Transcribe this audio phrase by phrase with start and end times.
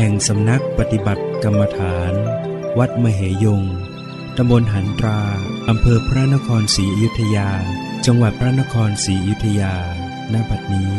[0.00, 2.12] แห่งสำนักปฏิบัติกรรมฐาน
[2.78, 3.62] วัดมเหยง
[4.36, 5.20] ตำบลหันตรา
[5.68, 7.50] อำเภอพระนครศรีอยุธยา
[8.06, 9.74] จังหวัดพระนครศรีอยุธยา
[10.32, 10.92] ณ บัดนี้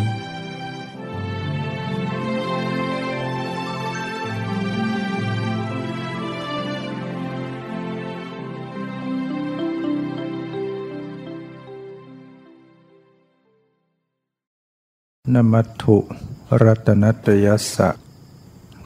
[15.33, 15.97] นมัตถุ
[16.63, 18.08] รัตนัตยสสะ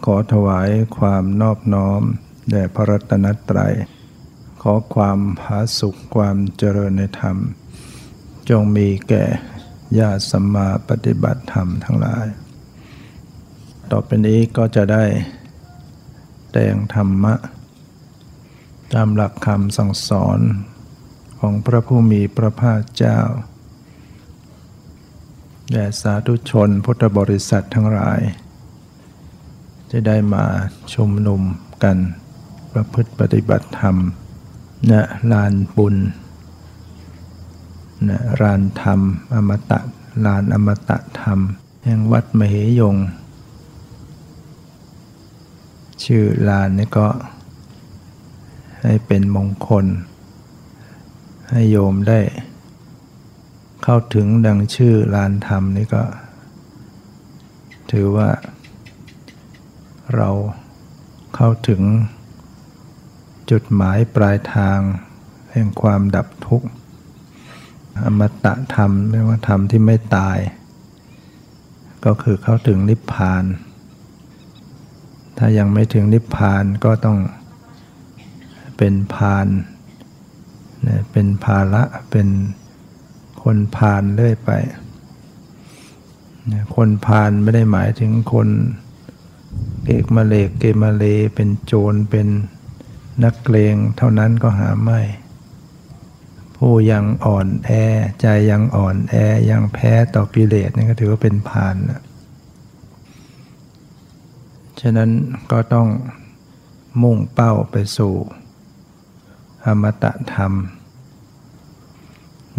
[0.08, 2.02] ขอถวายความนอบน้อม
[2.50, 3.74] แด่พระรัตนตรัย
[4.62, 7.38] ขอความผาสุขความเจริญในธรรม
[8.50, 9.26] จงมีแก่
[10.00, 12.26] ญาติสัมมาปฏิบัติธรรมทั้งหลาย
[13.92, 15.06] ต่อไปนี้ก็จะได้
[16.52, 17.36] แต่งธรรมะ
[18.94, 20.40] ตามหลักคำสั่งสอน
[21.40, 23.20] ของพระผู้มีพระภาคเจ้า
[25.72, 28.22] แด่สาธุชนพุทธบริษัททั้งหลาย
[29.96, 30.46] จะได้มา
[30.94, 31.42] ชุมนุม
[31.84, 31.98] กัน
[32.72, 33.96] ประพฤติปฏิบัติธรรม
[34.92, 34.94] ณ
[35.32, 35.96] ลานบุญ
[38.08, 38.10] ณ
[38.42, 39.00] ลานธรรม
[39.34, 39.80] อมตะ
[40.26, 41.40] ลานอมตะธรรม
[41.84, 42.96] แห่งวัดมเหยง
[46.04, 47.08] ชื่อลานนี้ก็
[48.82, 49.86] ให้เป็นมงคล
[51.50, 52.20] ให้โยมได้
[53.84, 56.04] เข้าถึงดังชื่อลานธรรมนี่ก็
[57.92, 58.30] ถือว่า
[60.18, 60.30] เรา
[61.36, 61.82] เข้าถึง
[63.52, 64.80] จุดหมายปลายทาง
[65.52, 66.68] แห่งความดับทุกข์
[68.06, 70.38] อมตะธรรมไม่ว่าธรรมที่ไม่ตาย
[72.06, 73.44] ก็คือเข้าถึงนิพพาน
[75.38, 77.18] ถ้ายังไม่ถึงนิพพานก็ต้อง
[78.78, 79.48] เป็นพาน
[81.12, 82.28] เป็นภาระเป็น
[83.44, 84.52] คนพาลเรื่อยไป
[86.76, 88.50] คนพาลไม่ได้หมายถึงคน
[89.86, 91.06] เกกมาเลกเกมาเล
[91.36, 92.28] เป็นโจรเป็น
[93.24, 95.02] นักเลงเท่านั้นก็หาไม่
[96.56, 97.70] ผู้ยังอ่อนแอ
[98.22, 99.16] ใจยังอ่อนแอ
[99.50, 102.02] ยังแพ้ต่อกิเลสนี่ก็ถือว่าเป็นพาลนะ
[104.82, 105.10] ฉะนั้น
[105.52, 105.88] ก็ต้อง
[107.02, 108.14] มุ่งเป้าไปสู่
[109.66, 110.54] อมตะธรรม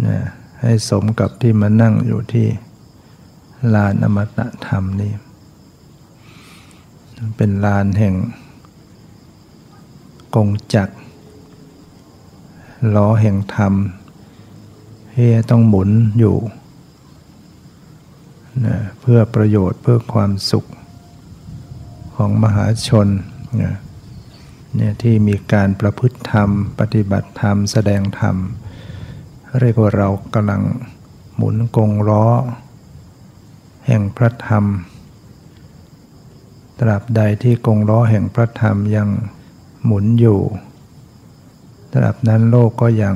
[0.05, 0.17] นะ
[0.61, 2.47] ให้สมกับที่มานั่งอยู่ที่
[3.73, 5.13] ลานอมตะธรรมนี่
[7.37, 8.15] เป็นลานแห่ง
[10.35, 10.95] กงจักร
[12.95, 13.73] ล้อแห่งธรรม
[15.13, 15.89] ที่ต้องหมุน
[16.19, 16.35] อยู่
[18.65, 20.65] นะเพื่อประโยชน์เพื่อความสุข
[22.15, 23.07] ของมหาชน
[23.61, 23.75] นะ
[24.75, 26.49] เนี่ยที่มีการประพฤติธรรม
[26.79, 28.35] ปฏิบัติธรรม แสดงธรรม
[29.59, 30.63] เรียกว่าเรากำลัง
[31.35, 32.25] หมุนกงล้อ
[33.87, 34.65] แห่งพระธรรม
[36.79, 39.09] ตราบใดที่กงล้อแห่งพระธรรมยัง
[39.85, 40.39] หมุนอยู่
[41.93, 43.15] ตราบนั้นโลกก็ยัง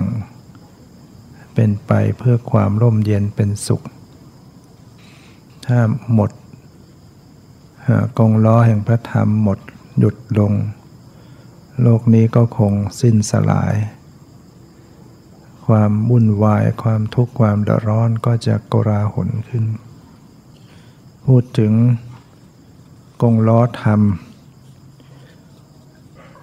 [1.53, 3.81] เป็นไปเพื่อความร่มเย็นเป็นสุข
[5.65, 5.79] ถ้า
[6.13, 6.31] หมด
[8.17, 9.59] กงล้อแห่งพระธรรมหมด
[9.99, 10.53] หยุดลง
[11.81, 13.75] โลกนี้ก็คงสิ้นสลาย
[15.67, 19.65] ความวุ่นวายความทุกข์ความเดือดร้อนก็จะกราหนขึ้น
[21.25, 21.73] พูดถึง
[23.21, 24.01] กงล้อธรรม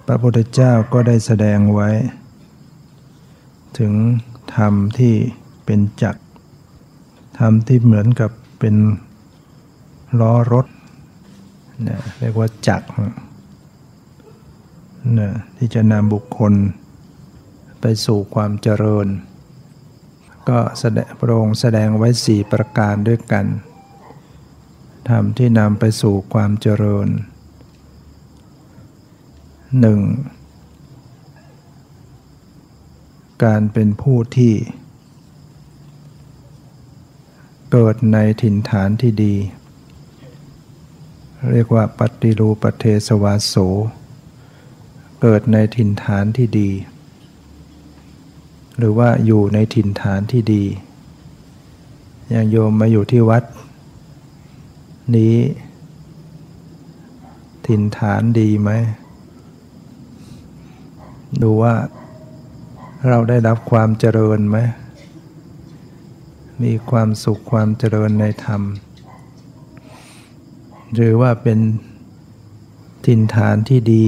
[0.05, 1.89] พระพุทธเจ้าก็ได้แสดงไว้
[3.79, 3.93] ถึง
[4.55, 5.13] ธรรมที่
[5.65, 6.21] เป็นจักร
[7.39, 8.75] ธรรมที่เหมือนกับเป็น
[10.19, 10.67] ล้อรถ
[11.83, 12.87] เนี่ยเรียกว่าจักร
[15.13, 16.53] เนี่ยที่จะนำบุคคล
[17.81, 19.07] ไปสู่ความเจริญ
[20.49, 23.45] ก็แสดงพระองค์แสดงไว้สี่ประการด้วยกัน
[25.09, 27.07] ธรรมที่นำไปสู่ความเจริญ
[29.79, 29.99] หนึ่ง
[33.43, 34.53] การเป็นผู้ที่
[37.71, 39.35] เกิดในถิ่นฐานที่ดี
[41.51, 43.55] เรียกว่าปฏิรูปเทสวาโส
[45.21, 46.69] เกิดในถิ่นฐานที่ดี
[48.77, 50.63] หรือว่าอยู่ในถิ่นฐานที่ดี
[52.29, 53.43] อย่างโยมมาอยู่ที่วัด
[55.15, 55.35] นี้
[57.67, 58.71] ถิ่นฐานดีไหม
[61.41, 61.75] ดูว่า
[63.07, 64.57] เราได้รับความเจริญไหม
[66.63, 68.61] มีความสุขความเจริญในธรรม
[70.93, 71.59] หรือว่าเป็น
[73.05, 74.07] ถิ่นฐานที่ดี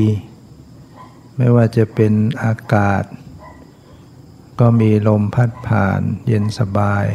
[1.37, 2.13] ไม่ว่าจะเป็น
[2.43, 3.03] อากาศ
[4.59, 7.05] ก็มีลมพัดผ่านเย็นสบาย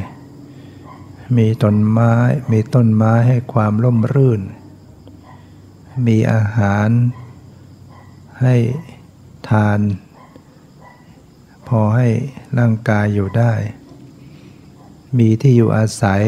[1.36, 2.12] มีต้นไม้
[2.52, 4.40] มีต้นไม้ให้ความร่มรื่น
[6.06, 6.88] มีอาหาร
[8.40, 8.56] ให้
[9.48, 9.80] ทาน
[11.68, 12.08] พอให้
[12.58, 13.52] ร่างกายอยู่ได้
[15.18, 16.22] มีที่อยู่อาศัย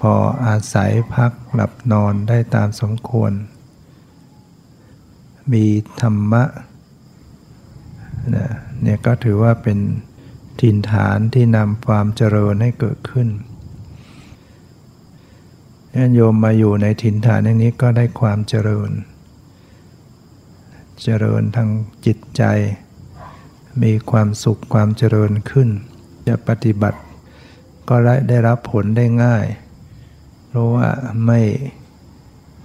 [0.00, 0.14] พอ
[0.46, 3.32] อาศัยพักหลับนอนได้ตามสมควร
[5.52, 5.64] มี
[6.00, 6.44] ธรรมะ
[8.82, 9.78] เนี่ยก็ถือว่าเป็น
[10.60, 13.28] ถิ่นฐานที่นำความเจริญให้เกิดขึ้น
[15.96, 18.90] ญาติโยมมาอยู่ในถิ่นฐานอย่างนี้ก็ได้ความเจริญ
[21.02, 21.68] เจริญทาง
[22.06, 22.42] จิตใจ
[23.82, 25.68] มีความสุขความเจริญขึ้น
[26.28, 27.00] จะปฏิบัติ
[27.88, 29.46] ก็ได้ได้รับผลได้ง่าย
[30.46, 30.88] เพราะว่า
[31.26, 31.40] ไม่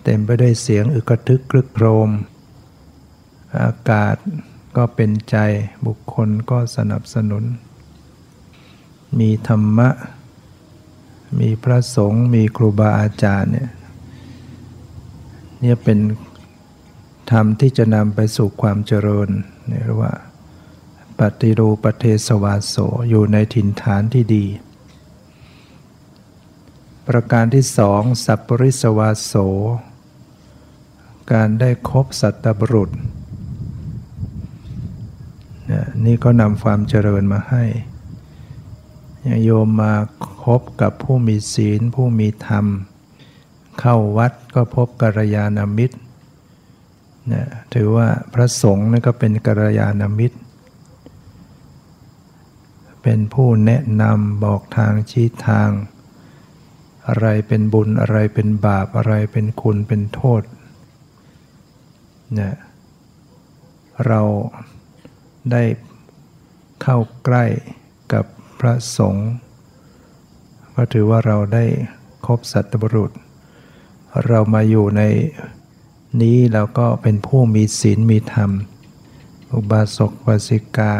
[0.03, 2.09] เต็มไปด้วยเสียงอึกทึกคลึกโครม
[3.61, 4.15] อากาศ
[4.77, 5.37] ก็เป็นใจ
[5.85, 7.43] บุคคลก็สนับสนุน
[9.19, 9.89] มีธรรมะ
[11.39, 13.69] มีพระสงฆ์มีครูบาอาจารย์เนี่ย
[15.59, 15.99] เนี่ยเป็น
[17.31, 19.29] ธรรมที่จะนำไปสู่ความเจริญ
[19.67, 20.13] เรียกว่า
[21.19, 22.75] ปฏิรูปเทสวาโส
[23.09, 24.45] อยู่ในถิ่นฐานที่ดี
[27.07, 29.33] ประการที่สองสัพปริสวาโส
[31.33, 32.89] การได้คบสัตบุรุษ
[36.05, 37.63] นี่ก็นำความเจริญมาให้
[39.43, 39.93] โยมมา
[40.43, 42.65] คบกับผู้มีศีลผู้มีธรรม
[43.79, 45.97] เข้าวัดก็พบกัลยาณมิตร
[47.31, 47.43] นะ
[47.73, 50.37] ถือว่าพระสงฆ์นี่ก็เป็นกัลยาณมิตร
[53.03, 55.69] เป็นผู้แนะนำบอกทางชี้ทาง
[57.07, 60.41] อะไรเป็นบุญอะไรเป็นบาปอะไรเป็นคุณเป็นโทษ
[62.33, 62.55] เนี่ย
[64.05, 64.21] เรา
[65.51, 65.63] ได้
[66.81, 67.45] เข้าใกล้
[68.65, 69.29] ระสงฆ์
[70.75, 71.65] ก็ถือว่าเราได้
[72.25, 73.11] คบสัตบุรุษ
[74.27, 75.01] เรามาอยู่ใน
[76.21, 78.51] นี้เราก็เป็นผู้มีศีลมีธรรม
[79.53, 80.93] อุบาสกวาสิกา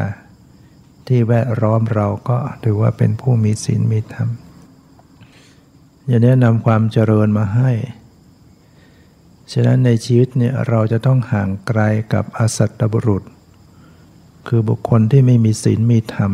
[1.07, 4.29] ที่แวดล้อมเราก็ถือว่าเป็นผู้มีศีลมีธรรม
[6.05, 7.71] อย่างนี้นำความเจริญมาให้
[9.51, 11.81] ฉะนั้นในชีวิตเนี่ยเราจะต้องห่างไกล
[12.13, 13.23] กับอสัตบุรุษ
[14.47, 16.31] คือบุคคลที่ไม่มีศีลมีธรรม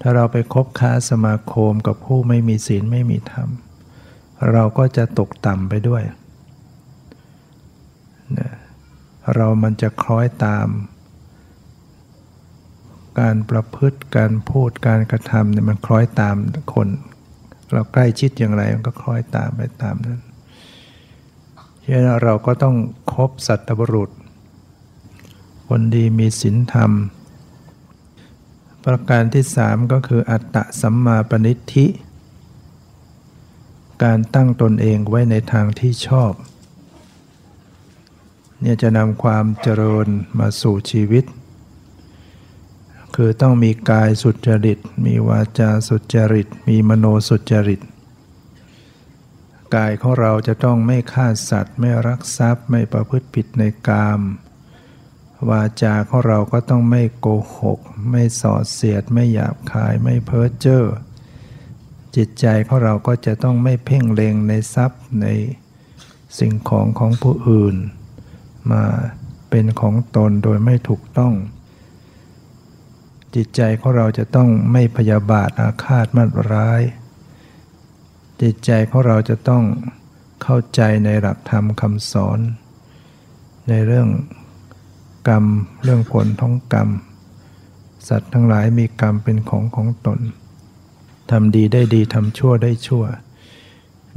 [0.00, 3.48] ถ้าเราไปคบค้าสมาคมกับผู้ไม่มีศีลไม่มีธรรม
[4.52, 6.02] เราก็จะตกต่ำไปด้วย
[9.34, 10.68] เรามันจะคล้อยตาม
[13.20, 16.36] การประพฤติการพูดการกระทำเนี่ยมันคล้อยตาม
[16.74, 16.88] คน
[17.72, 20.20] เราใกล้ชิดอย่างไรมันก็คล้อยตามไปตามนั้น
[21.82, 22.76] ฉะนั้นเราก็ต้อง
[23.12, 24.10] คบสัตบุรุษ
[25.68, 26.90] คนดีมีศีลธรรม
[28.84, 31.86] ประการที่สามก็คืออัตตะสัมมาปณิธิ
[34.04, 36.32] การตั้งตนเองไว้ในทางที่ชอบ
[38.60, 40.08] เนี่ยจะนำความเจริญ
[40.38, 41.24] มาสู่ชีวิต
[43.16, 47.80] คือต้องมีกายสุจริต มีวาจาสุจริต มีมโนสุจริต
[49.74, 54.20] กายของเราจะต้องไม่ฆ่าสัตว์ ไม่รักทรัพย์ ไม่ประพฤติผิดในกาม
[55.48, 57.26] วาจาของเราก็ต้องไม่โก
[57.58, 57.80] หก
[58.10, 60.84] ไม่ส่อเสียด ไม่หยาบคาย ไม่เพ้อเจ้อ
[62.16, 65.26] จิตใจของเราก็จะต้องไม่เพ่งเล็งในทรัพย์ใน
[66.38, 67.76] สิ่งของของผู้อื่น
[68.70, 68.84] มา
[69.50, 71.34] เป็นของตนโดยไม่ถูกต้อง
[73.34, 76.82] จิตใจของเราจะต้องไม่พยาบาทอาฆาตมัดร้าย
[78.42, 79.64] จิตใจของเราจะต้อง
[80.42, 82.38] เข้าใจในหลักธรรมคำสอน
[83.68, 84.08] ในเรื่อง
[85.28, 85.44] กรรม
[85.82, 86.88] เรื่องผลท้องกรรม
[88.08, 90.20] สัตว์ทั้งหลายมีกรรมเป็นของของตน
[91.30, 93.04] ทำดีได้ดีทำชั่วได้ชั่ว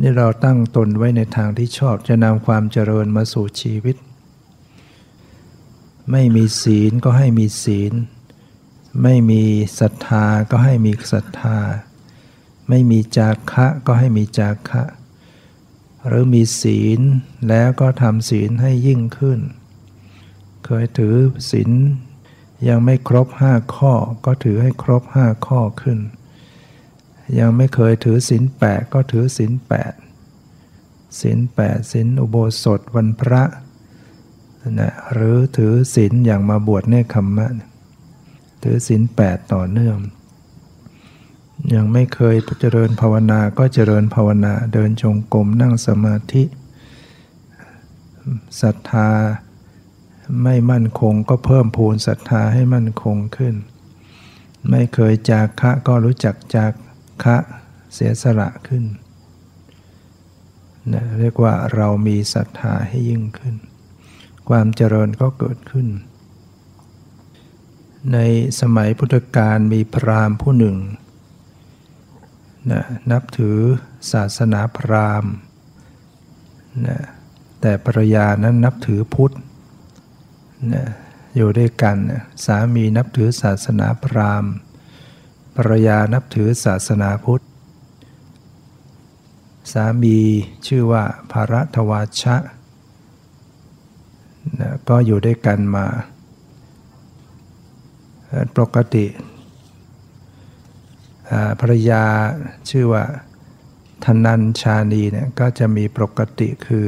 [0.02, 3.96] นี่เราตั้งตนไว้ในทางที่ชอบจะนำความเจริญมาสู่ชีวิต
[6.12, 7.94] ไม่มีศีลก็ให้มีศีล
[9.04, 9.44] ไม่มี
[9.80, 11.58] ศรัทธาก็ให้มีศรัทธา
[12.70, 14.84] ไม่มีจาคะก็ให้มีจาคะ
[16.08, 17.00] หรือมีศีล
[17.50, 19.40] แล้วก็ทำศีลให้ยิ่งขึ้น
[20.66, 21.16] เคยถือ
[21.52, 21.72] ศีล
[22.68, 23.94] ยังไม่ครบห้าข้อ
[24.26, 26.00] ก็ถือให้ครบห้าข้อขึ้น
[27.40, 29.94] ยังไม่เคยถือศีลแปดก็ถือศีลแปด
[31.22, 33.44] ศีลแปดศีลอุโบสถวันพระ
[34.80, 37.48] นะหรือถือศีลอย่างมาบวชเนคขมมะ
[38.64, 39.98] ถือศีลแปดต่อเนื่อง
[41.74, 46.44] ยังไม่เคยเจริญภาวนาก็เจริญภาวนาเดินจงกรมนั่งสมาธิ
[48.62, 49.10] ศรัทธา
[50.44, 53.56] ไม่มั่นคงก็เพิ่มพูนศรัทธาให้มั่นคงขึ้น
[54.70, 56.72] ไม่เคยจากคะก็รู้จักจาก
[57.24, 57.38] คะ
[57.94, 58.86] เสียสละขึ้น
[60.94, 63.56] นะเรียกว่าเรามีศรัทธาให้ยิ่งขึ้น
[64.50, 65.88] ความเจริญก็เกิดขึ้น
[68.14, 68.18] ใน
[68.62, 70.78] สมัยพุทธกาลมีพราหมณ์ผู้หนึ่ง
[72.72, 73.58] นะนับถือ
[74.12, 75.34] ศาสนาพราหมณ์
[76.88, 77.00] นะ
[77.62, 79.34] แต่ภรรยานั้นนับถือพุทธ
[80.72, 80.86] นะ
[81.36, 84.54] อยู่ด้วยกันนะสามีนับถือศาสนาพราหมณ์
[85.56, 87.44] ภรรยานับถือศาสนาพุทธ
[89.74, 90.18] สามี
[90.68, 92.36] ชื่อว่าภารทวาชะ
[94.62, 95.86] นะก็อยู่ด้วยกันมา
[98.58, 99.06] ปกติ
[101.60, 102.04] ภรรยา
[102.70, 103.04] ชื่อว่า
[104.06, 106.88] ธนัญชานีเนี่ยก็จะมีปกติคือ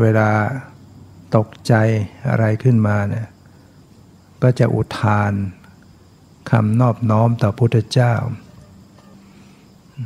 [0.00, 0.30] เวลา
[1.36, 1.74] ตกใจ
[2.28, 3.26] อะไรขึ้นมาเนี่ย
[4.42, 5.32] ก็จะอุทาน
[6.50, 8.14] คำนอบน้อมต่อพุทธเจ้า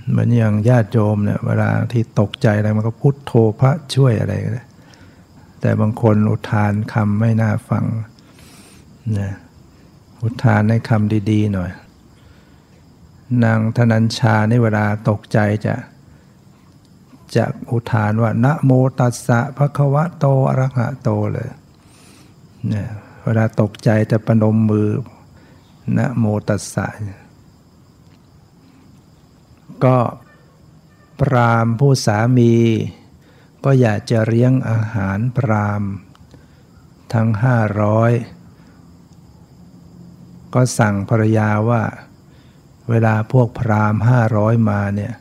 [0.09, 4.65] เหมือนอย่างญาติโยมเนี่ยเวลาที่ตกใจอะไรมันก็พุทโธพระช่วยอะไรก็ได้
[5.61, 7.85] แต่บางคนอุทานคำไม่น่าฟัง
[9.19, 9.33] นะ
[10.23, 11.71] อุทานในคำดีๆหน่อย
[13.45, 15.75] นางธนัญชาในเวลาตกใจจะ
[17.37, 21.49] จะอุทานว่านะโมตัสสะภะคะวะโตอรหะโตเลย
[22.69, 22.89] เนี่ย
[23.25, 24.91] เวลาตกใจจะประนมมือ
[25.99, 26.87] นะโมตัสสะ
[29.85, 29.99] ก็
[31.21, 32.55] ปรามผู้สามี
[33.65, 35.83] ก็อยากจะเลี้ยงอาหารปราม
[37.13, 38.13] ทั้งห้าร้อย
[40.55, 41.83] ก็สั่งภรรยาว่า
[42.89, 45.13] เวลาพวกพรามห้าร้อยมาเนี่ย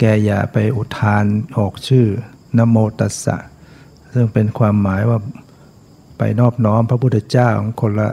[0.00, 1.24] แกอย่าไปอุทาน
[1.58, 2.06] ออกชื่อ
[2.58, 3.36] นโมตัสสะ
[4.14, 5.18] ซึ่งเป็นความหมายว่า
[6.18, 8.10] ไปนอบน้อมพระพุทธเจ้าของคนละ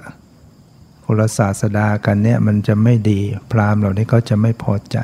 [1.06, 3.20] คนละศาสดากันเนี่ยมันจะไม่ดี
[3.52, 4.98] พราหมณ์เหล่านี้ก็จะไม่พอใจ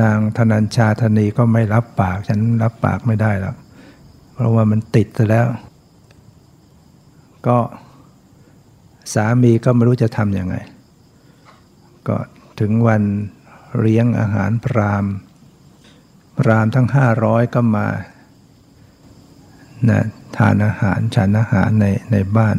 [0.00, 3.56] นางธนัญชาธนีก็ไม่รับปากฉันรับปากไม่ได้หรอก
[4.32, 5.46] เพราะว่ามันติดแล้ว
[7.46, 7.58] ก็
[9.14, 10.56] สามีก็ไม่รู้จะทำยังไง
[12.08, 12.16] ก็
[12.60, 13.02] ถึงวัน
[13.78, 15.04] เลี้ยงอาหารพราม
[16.38, 17.88] พรามทั้งห้าร้อยก็มา
[19.88, 20.00] นะ
[20.36, 22.56] ทานอาหารฉันอาหารในในบ้าน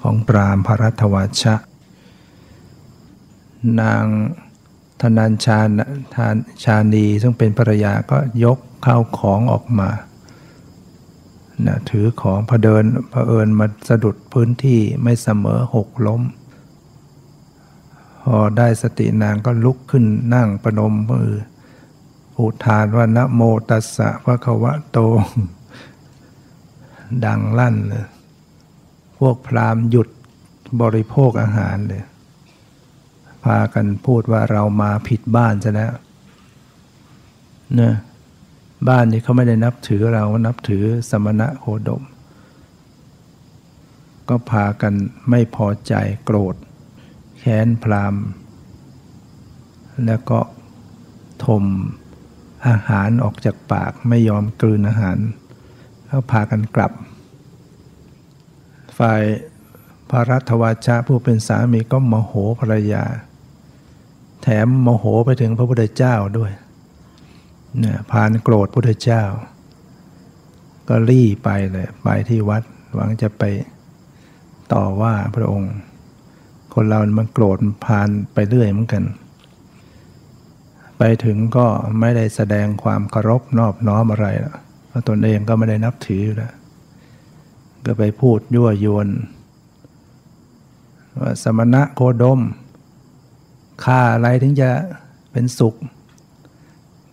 [0.00, 1.54] ของปรามพรัตวชะ
[3.80, 4.04] นาง
[5.00, 5.60] ธนัญชา
[6.14, 9.90] ทานชานีซึ่งเป็นภรรยาก็ยกข้าวของออกมา
[11.66, 12.84] นะถือของพเดิน
[13.26, 16.22] เอิญมาสะดุดพื้นที่ไม่เสมอหกล้ม
[18.24, 20.04] พอได้สตินางก็ลุกขึ้น
[20.34, 21.30] นั่งประนมมือ
[22.38, 24.98] อุทานว่านะโมตัสสะพระควะโต
[27.24, 28.06] ดังลั่นเลย
[29.18, 30.08] พวกพราหมณ์หยุด
[30.80, 32.04] บริโภคอาหารเลย
[33.44, 35.92] พากันพูดว่าเรามาผิดบ้านซะแล้ว
[37.74, 37.94] เนะ
[38.88, 42.02] บ้านนี้เขาไม่ได้นับถือเรานับถือสมณะโคดม
[44.28, 44.94] ก็พากัน
[45.30, 46.54] ไม่พอใจโกรธ
[47.44, 48.14] ค้นพราม
[50.06, 50.38] แล้วก็
[51.44, 51.64] ทม
[52.68, 55.18] อาหารออกจากปากไม่ยอมกลืนอาหาร
[56.06, 56.92] แล้วพากันกลับ
[58.98, 59.22] ฝ่าย
[60.10, 63.04] พระรัตวาชาผู้เป็นสามีก็โมโหภรรยา
[64.42, 66.52] แถมโมโหไปถึงพระพุทธเจ้าด้วย
[67.78, 69.22] เนี่ยพานโกรธพุทธเจ้า
[70.88, 72.62] ก็รีไปเลย ไปที่วัด
[72.94, 73.42] หวังจะไป
[74.72, 75.74] ต่อว่าพระองค์
[76.74, 79.04] คนเรามันโกรธผ่านไปเรื่อยเหมือนกัน
[80.98, 81.66] ไปถึงก็
[82.00, 84.26] ไม่ได้แสดงความเคารพนอบน้อมอะไร
[84.88, 86.52] เพราะตนเองก็ไม่ได้นับถือแล้ว
[87.86, 89.08] ก็ไปพูดยั่วยวน
[91.20, 92.40] ว่าสมณะโคดม
[93.84, 94.70] ฆ่าอะไรถึงจะ
[95.32, 95.74] เป็นสุข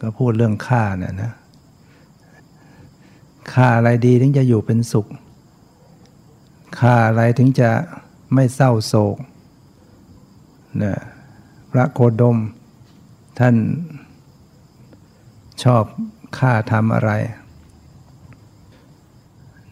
[0.01, 1.31] ก็พูดเรื่องฆ่าเนี่ยนะ
[3.53, 5.07] ฆ่าอะไรดีถึงจะอยู่เป็นสุข
[6.79, 7.69] ฆ่าอะไรถึงจะ
[8.33, 9.17] ไม่เศร้าโศก
[10.81, 10.93] นะ
[11.71, 12.37] พระโคดม
[13.39, 13.55] ท่าน
[15.63, 15.83] ชอบ
[16.37, 17.11] ฆ่าทำอะไร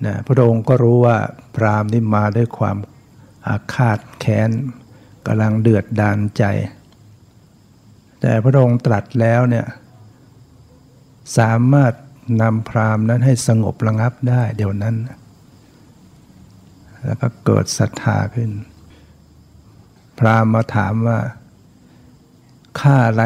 [0.06, 1.18] นะพระองค์ก็รู้ว่า
[1.56, 2.78] พรามนี่มาด้วยความ
[3.48, 4.50] อาฆาตแค้น
[5.26, 6.44] กำลังเดือดดานใจ
[8.22, 9.66] แต่พระองค์ตรัสแล้วเนี่ย
[11.38, 11.94] สามารถ
[12.42, 14.96] นำพรามนั้นให้สงบระงับได้เดี๋ยวนั้น
[17.06, 18.52] แล้วก็เกิดศรัทธาขึ้น
[20.20, 21.20] พราหมณ์มาถามว่า
[22.80, 23.24] ค่าอะไร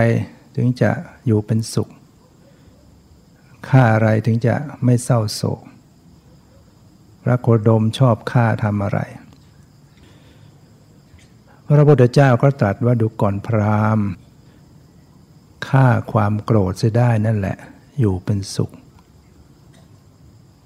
[0.55, 0.91] ถึงจะ
[1.25, 1.89] อยู่เป็นสุข
[3.69, 5.61] ค่าอะไรถึงจะไม่เศร้าโศก
[7.23, 8.99] พระโคดมชอบฆ่าทำอะไร
[11.67, 14.07] พระพุทธเจ้าก็ตรัสว่าดูก่อนพราหมณ์
[15.69, 17.57] ฆ่าความโกรธเสียได้นั่นแหละ
[17.99, 18.71] อยู่เป็นสุข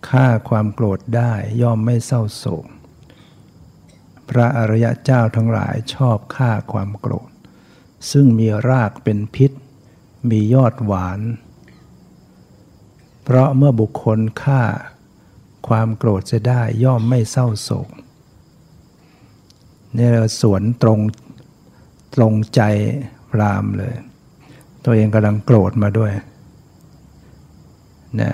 [0.10, 2.66] ฆ่าความโกรธได้ย่อมไม่เศร้าโศก
[4.30, 7.32] พระอริยะเจ้าทั้งหลายชอบฆ่าความโกรธ
[8.12, 9.52] ซึ่งมีรากเป็นพิษ
[10.30, 11.20] มียอดหวาน
[13.24, 14.62] เพราะเมื่อบุคคลฆ่า
[15.68, 17.90] ความโกรธจะได้ย่อมไม่เศร้าโศก
[19.96, 21.00] นี่เราสวนตรง
[22.16, 22.62] ตรงใจ
[23.32, 23.94] พรามเลย
[24.86, 26.12] ตัวเองกำลังโกรธมาด้วย
[28.22, 28.34] นะ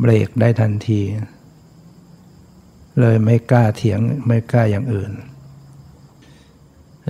[0.00, 1.00] เบรกได้ทันที
[3.00, 5.12] เลยไม่กล้าเถียงไม่กล้าอย่างอื่น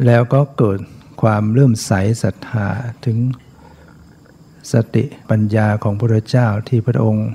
[0.06, 0.78] แล้วก็เกิด
[1.22, 1.92] ความเลื่มใส
[2.22, 2.66] ศรัทธา
[3.04, 3.18] ถึง
[4.72, 7.28] สติปัญญาของพระเจ้าที่พระองค์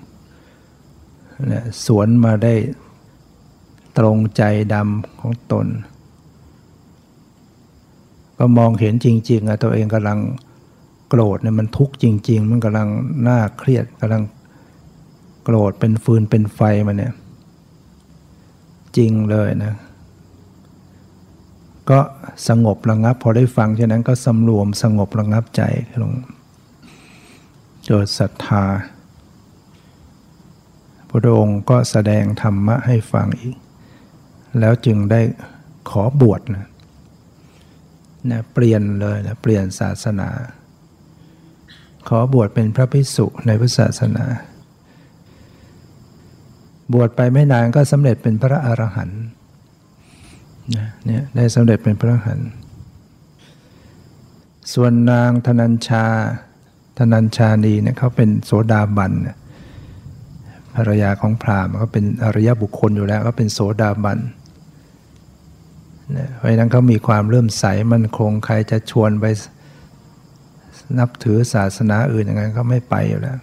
[1.86, 2.54] สวนมาได้
[3.98, 4.44] ตรงใจ
[4.74, 5.68] ดำของตน
[8.38, 10.20] ก็มองเห็นจริงๆอะตัวเองกำลัง
[11.10, 12.88] โกรธเนี่ยมันทุกข์จริง ๆ มันกำลัง
[13.28, 14.24] น่าเครียดกำลัง
[15.44, 17.14] โกรธเป็นฟืนเป็นไฟมาเนี่ย
[18.98, 19.76] จริงเลยนะ
[21.90, 22.00] ก็
[22.48, 25.62] สงบระงับ พอได้ฟังฉะนั้นก็สำรวมสงบระงับใจ
[26.02, 26.14] ลง
[27.88, 28.66] เกิดศรัทธา
[31.10, 33.58] พระองค์ก็แสดงธรรมะให้ฟังอีก
[34.60, 35.22] แล้วจึงได้
[35.90, 36.68] ขอบวชนะ
[38.32, 40.30] นะเปลี่ยนเลยนะเปลี่ยนศาสนา
[42.08, 44.26] ขอบวชเป็นพระภิกษุในพุทธศาสนา
[46.94, 49.22] บวชไปไม่นานก็สำเร็จเป็นพระอรหันต์
[50.76, 52.50] นะเนี่ยได้สำเร็จเป็นพระอรหันต์
[54.74, 56.06] ส่วนนางธนัญชา
[56.98, 59.12] ธนัญชานีเนี่ยเขาเป็นโสดาบัน
[60.76, 64.20] ภรรยาของพราหมณ์ก็เป็นอริยบุคคลอยู่แล้วก็เป็นโสดาบัน
[66.36, 69.26] เพราะนั้นเขามีความเริ่มใสมันคงใครจะชวนไป
[71.00, 73.38] นับถือศาสนาอื่นอย่างนั้นก็ไม่ไปอยู่แล้ว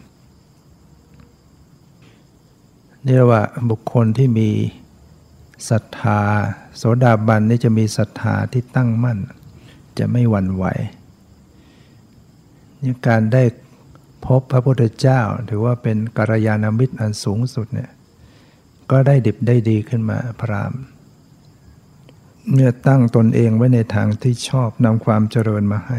[3.05, 4.49] นี่เรียกว่าบุคคลที่มี
[5.71, 6.21] ศรัทธา
[6.77, 9.19] โสดาบันนี่จะมีศรัทธาที่ตั้งมั่น
[9.99, 10.65] จะไม่หวั่นไหว
[12.83, 13.43] นี่การได้
[14.27, 17.91] พบพระพุทธเจ้า ถือว่าเป็นกัลยาณมิตรอันสูงสุดเนี่ย
[18.91, 20.73] ก็ได้ดิบได้ดีขึ้นมาพราม
[22.53, 25.99] เมื่อตั้งตนเองไว้ในทางที่ชอบนำความเจริญมาให้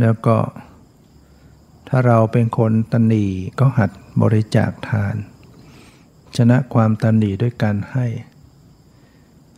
[0.00, 0.36] แล้วก็
[1.88, 3.24] ถ้าเราเป็นคนตนี
[3.60, 3.90] ก็หัด
[4.22, 5.14] บริจาคทาน
[6.36, 8.06] ชนะความตนีด้วยการให้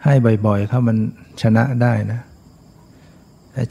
[0.04, 0.14] ให้
[0.46, 0.96] บ่อยๆเขามัน
[1.42, 2.20] ชนะได้นะ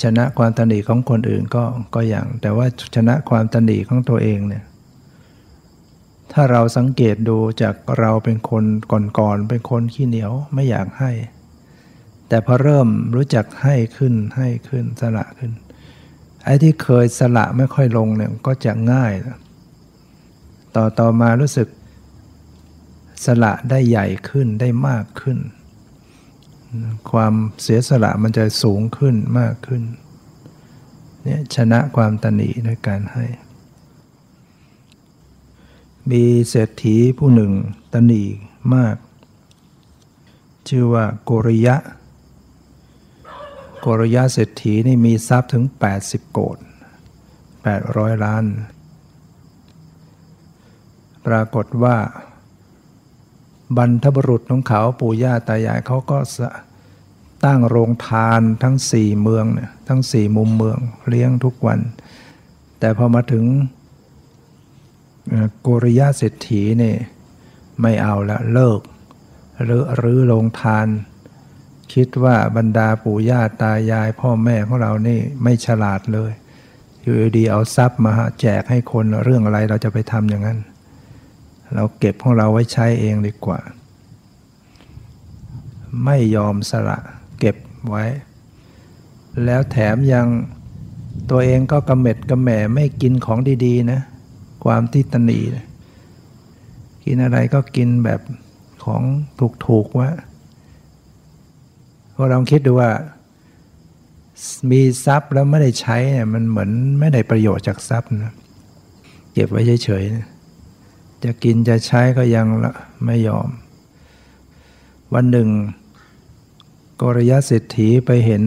[0.04, 1.63] ชนะความตนีของคนอื่นก็
[1.96, 4.63] ก็อย่าง แต่ว่าชนะความตนีของตัวเองเนี่ย
[6.34, 8.63] ถ้าเราสังเกตดูจากเราเป็นคน
[9.20, 11.12] ก่อนๆเป็นคนขี้เหนียวไม่อยากให้
[12.30, 15.52] แต่พอเริ่มรู้จักให้ขึ้นให้ขึ้นสละขึ้น
[16.47, 19.13] ไอ้ที่เคยสละไม่ค่อยลงเนี่ยก็จะง่าย
[20.75, 21.67] ต่อต่อมารู้สึก
[23.25, 25.38] สละได้ใหญ่ขึ้นได้มากขึ้น
[27.12, 29.83] ความเสียสละมันจะสูงขึ้นมากขึ้น
[31.23, 33.25] เนี่ยชนะความตนีด้วยการให้
[36.12, 37.51] มีเศรษฐีผู้หนึ่ง
[37.93, 38.23] ตนี
[38.75, 38.95] มาก
[40.69, 41.75] ชื่อว่าโกริยะ
[43.95, 45.63] โรยะเศรษฐีนี่มีทรัพย์ถึง
[46.00, 46.58] 80 โกด
[47.60, 48.43] 800 ล้าน
[51.26, 51.97] ปรากฏว่า
[53.78, 56.17] บรรทบุรุษของเขาปู่ย่าตายายเขาก็
[57.45, 61.80] ตั้งโรงทานทั้งสี่เมืองเนี่ยทั้งสี่มุมเมืองเลี้ยงทุกวัน
[62.80, 63.45] แต่พอมาถึง
[65.65, 66.95] กุริยาเศรษฐีนี่
[67.82, 68.82] ไม่เอาละเลิก
[69.63, 70.88] หรือรื้อโรงทาน
[71.93, 76.32] คิดว่าบรรดาปู่ย่าตายายพ่อแม่ของเรานี่ไม่ฉลาดเลย
[77.02, 80.60] อยู่ดีเอาทรัพย์มาแจกให้คนเรื่องอะไรเราจะไปทำอย่างนั้น
[81.76, 83.60] เราเก็บของเราไว้ใช้เองดีกว่า
[86.06, 86.97] ไม่ยอมสละ
[87.39, 87.56] เก็บ
[87.89, 88.06] ไว้
[89.45, 90.28] แล้วแถมยัง
[91.30, 94.02] ตัวเองก็กระเม็ดกระแหม่ไม่กินของดีๆนะ
[94.63, 95.65] ความที่ตนีนะ
[97.06, 98.21] กินอะไรก็กินแบบ
[98.84, 99.02] ของ
[99.65, 100.10] ถูกๆว่า
[102.19, 102.91] พอเราคิดดูว่า
[104.71, 108.34] มีทรัพย์แล้วไม่ได้ใช้เนี่ยมันเหมือนไม่ได้ประโยชน์จากทรัพย์นะ
[109.34, 112.73] เก็บไว้เฉยๆจะกินจะใช้ก็ยังละ
[113.06, 113.49] ไม่ยอม
[115.13, 115.49] วันหนึ่ง
[117.01, 118.43] กรยะเศรษฐีไปเห็น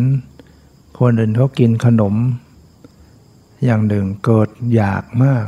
[0.98, 2.14] คนอื่นเขากินขนม
[3.64, 5.46] อย่างหนึ่งเกิดอยากมาก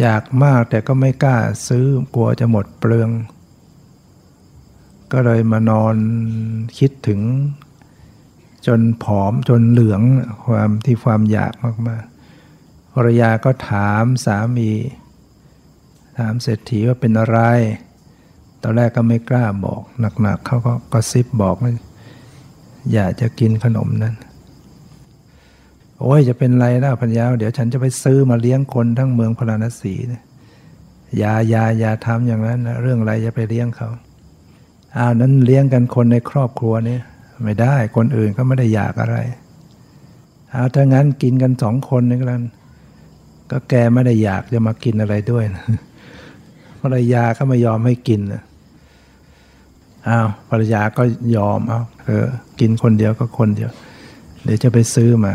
[0.00, 1.36] อยากมากแต่ก็ไม่กล้า
[1.68, 3.10] ซื้อกลัวจะหมดเปลือง
[5.12, 5.96] ก็เลยมานอน
[6.78, 7.20] คิดถึง
[8.66, 10.02] จนผอมจนเหลือง
[10.46, 11.52] ความที่ความอยาก
[11.88, 14.70] มากๆภรรยาก็ถามสามี
[16.18, 17.38] ถามเศรษฐีว่าเป็นอะไร
[18.62, 19.82] ตอนแรกก็ไม่กล้าบอก
[20.22, 21.72] หนักๆเขาก็กระซิบบอกว่า
[22.92, 24.14] อยากจะกินขนมนั้น
[26.00, 30.22] โอ้ยจะเป็นไรนะพัญญาเดี๋ยวฉันจะไปซื้อมาเลี้ยงคนทั้งเมืองพราณสีนะ
[31.18, 33.88] อย่าอย่าอย่าทำอย่างนั้นนะเรื่องอะไรจะไปเลี้ยงเขา
[34.96, 36.98] อ้าวนั้นเลี้ยงกันคนในครอบครัวนี้
[37.44, 39.16] ไม่ได้คนอื่นก็ไม่ได้อยากอะไร
[40.50, 42.42] เอาถ้างั้นกินกันสองคนนี่กัน
[43.50, 45.64] ก็แกไม่ได้อยากจะมากินอะไรด้วยนะ
[46.80, 48.42] ภรรยาก็ไม่ยอมให้กินนะ
[50.08, 51.02] อ้าวภรรยาก็
[51.36, 52.26] ยอมเอาเออ
[52.60, 53.70] กินคนเดียวก็คนเดียว
[54.44, 55.32] เดี๋ยวจะไปซื้อมา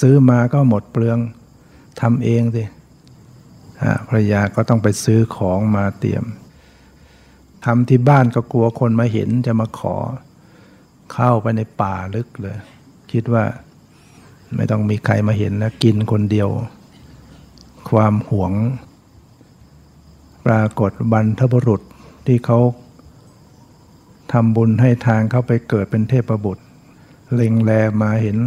[0.00, 1.18] ซื้อมาก็หมดเปลือง
[2.00, 2.64] ทำเองสิ
[4.08, 6.24] ภรรยาก็ต้องไปซื้อของมาเตรียม
[7.64, 9.96] ทำที่บ้านก็กลัวคนมาเห็นจะมาขอ
[11.12, 12.58] เข้าไปในป่าลึกเลย
[13.12, 13.44] คิดว่า
[14.56, 16.48] ไม่ต้องมีใครมาเห็นแล้วกินคนเดียว
[17.90, 18.52] ความหวง
[20.46, 21.82] ปรากฏบรรทบุรุษ
[22.26, 22.58] ที่เขา
[24.32, 26.64] ทำบุญให้ทางเข้าไปเกิดเป็นเทพบุตร
[27.34, 27.70] เล็งแล
[28.02, 28.38] มาเห็น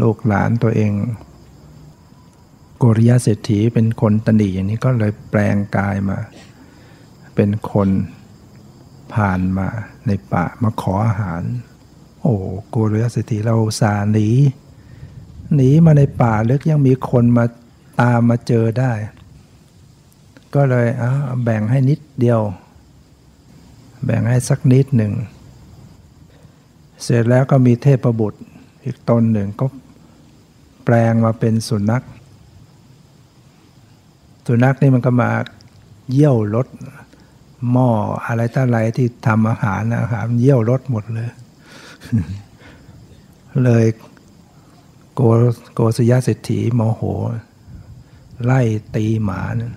[0.00, 0.92] ลูกหลานตัวเอง
[2.78, 6.18] โกริยาเศรษฐีเป็นคนตนีอย่างนี้ก็เลยแปลงกายมา
[7.34, 7.88] เป็นคน
[9.14, 9.68] ผ่านมา
[10.06, 11.42] ในป่ามาขออาหาร
[12.20, 12.34] โอ้
[12.70, 14.28] โกรยาเศรษฐีเราสาหนี
[15.54, 17.44] หนีมาในป่าลึกยังมีคนมา
[18.00, 18.92] ตามมาเจอได้
[20.54, 20.86] ก็เลย
[21.42, 22.40] แบ่งให้นิดเดียว
[24.04, 25.12] แบ่งให้สักนิดหนึ่ง
[27.02, 28.40] เสร็จแล้วก็มีเทพบุตร
[28.84, 29.66] อีกตนหนึ่งก็
[30.84, 32.02] แปลงมาเป็นสุนัข
[34.46, 35.30] สุนัขนี่มันก็มา
[36.10, 36.66] เยี่ยวรถ
[37.70, 37.90] หม้อ
[38.26, 41.30] อะไรต่ออะไรที่ทำอาหารอาหารเยี่ยวรถหมดเลย
[43.64, 43.86] เลย
[45.14, 45.20] โก
[45.74, 47.02] โกศยเศรษฐีโมโห
[48.44, 48.60] ไล่
[48.94, 49.74] ตีหมานะ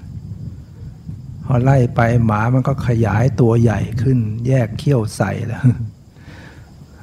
[1.43, 5.63] พอไล่ไปหมามันก็ขยายตัวใหญ่ขึ้น แยกเขี้ยวใส่แล้ว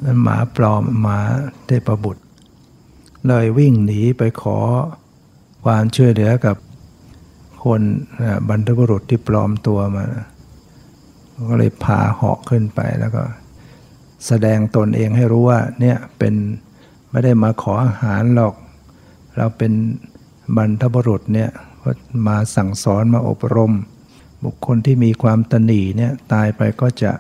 [0.05, 1.19] นั่นหมาปลอมหมา
[1.67, 2.23] เทพบุตร
[3.27, 4.59] เลยวิ่งหนีไปขอ
[5.65, 6.57] ความช่วยเหลือกับ
[7.65, 7.83] คน
[8.49, 10.05] บรรพบุรุษที่ปลอมตัวมา
[11.49, 13.23] ก็เลยพาเหาะขึ้นไปแล้วก็
[14.27, 16.35] แสดงตนเองให้รู้ว่าเนี่ยเป็น
[17.11, 18.55] ไม่ได้มาขออาหารหรอก
[19.37, 19.73] เราเป็น
[20.57, 21.51] บรรพบุรุษเนี่ย
[22.27, 23.73] มาสั่งสอนมาอบรม
[24.45, 27.13] บุคคลที่มีความตนีเนี่ยตายไปก็จะ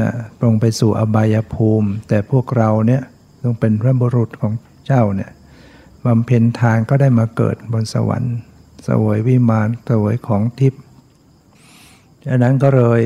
[0.00, 0.10] นะ
[0.42, 3.02] ลงไปสู่อบายภูมิ แต่พวกเราเนี่ย
[3.42, 4.52] ต้องเป็นพระบุรุษของ
[4.86, 5.30] เจ้าเนี่ย
[6.06, 8.36] บำเพ็ญทานก็ได้มาเกิดบนสวรรค์
[8.86, 10.82] สวยวิมานสวยของทิพย์
[12.28, 13.02] ดังนั้นก็เลย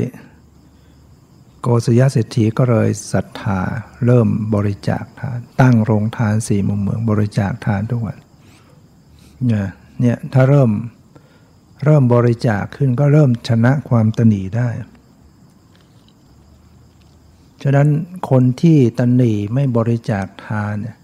[1.61, 3.61] โกศยเศรษฐีก็เลยศรัทธา
[4.07, 8.19] เริ่มบริจาคทาน ตั้งโรงทานสี่มุมเมืองบริจาคทานทุกวัน
[9.47, 9.67] เนี่ย
[10.01, 10.71] เนี่ยถ้าเริ่ม
[11.85, 14.69] เริ่มบริจาคขึ้นก็เริ่มชนะความตนีได้
[17.63, 17.89] ฉะนั้น
[18.31, 20.97] คนที่ตนีไม่บริจาคทานเนี่ย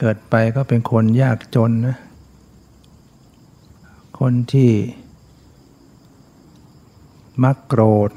[0.00, 1.96] เกิดไปก็เป็นคนยากจนนะ
[4.20, 4.70] คนที่
[7.42, 8.10] มักโกรธ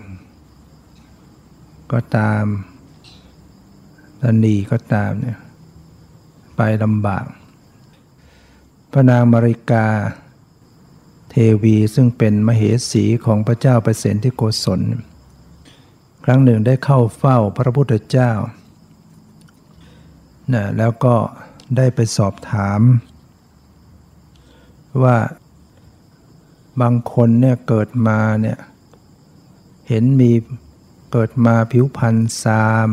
[1.91, 2.45] ก็ตาม
[4.21, 5.37] ตนีก็ตามเนี่ย
[6.55, 7.25] ไปลำบาก
[8.91, 9.87] พระนางมาริกา
[11.29, 14.81] เทวีซึ่งเป็นมเหสีของพระเจ้าเปรตที่โกศล
[16.23, 18.31] ครั้งหนึ่งได้เข้าเฝ้าพระพุทธเจ้า
[20.53, 21.15] นะแล้วก็
[21.77, 22.81] ได้ไปสอบถาม
[25.03, 25.17] ว่า
[26.81, 28.57] บางคนเนี่ยเกิดมาเนี่ย
[29.89, 30.31] เห็นมี
[31.11, 32.89] เกิดมาผิวพรรณซาม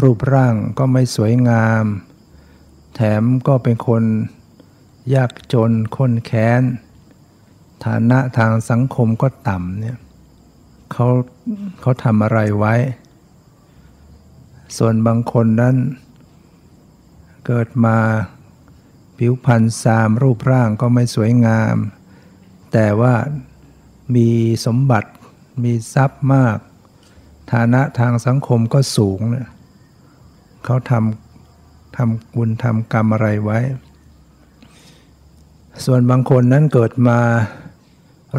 [0.00, 1.84] รูปร่างก็ไม่สวยงาม
[2.94, 4.02] แถมก็เป็นคน
[5.14, 6.62] ยากจนคนแค้น
[7.84, 9.98] ฐานะทางสังคมก็ต่ำเนี่ย
[10.92, 11.08] เขา
[11.80, 12.74] เขาทำอะไรไว้
[14.76, 15.76] ส่วนบางคนนั้น
[17.46, 17.98] เกิดมา
[19.18, 21.76] ผิวพรรณซามรูปร่างก็ไม่สวยงาม
[22.72, 23.14] แต่ว่า
[24.14, 24.28] มี
[24.66, 25.10] สมบัติ
[25.64, 26.58] มีทรัพย์มาก
[27.52, 29.48] ฐานะทางสังคมก็สูงเนี่ย
[30.64, 33.58] เขาทำทำบุญทำกรรมอะไรไว้
[35.84, 37.18] ส่วนบางคนนั้นเกิดมา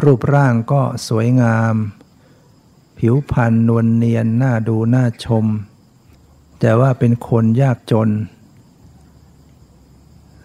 [0.04, 1.74] รูปร่างก็สวยงาม
[2.98, 5.46] ผิวพรรณนวลเนียนน่าดูน่าชม
[6.60, 8.08] แต่ว่าเป็นคนยากจน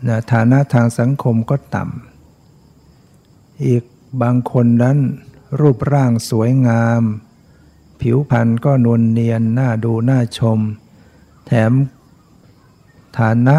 [0.08, 3.84] นะฐานะทางสังคมก็ต่ำอีก
[4.22, 4.98] บางคนนั้น
[5.60, 7.02] รูปร่างสวยงาม
[8.02, 10.60] ผิวพรรณก็นวลเนียนน่าดูน่าชม
[11.46, 11.72] แถม
[13.18, 13.58] ฐานะ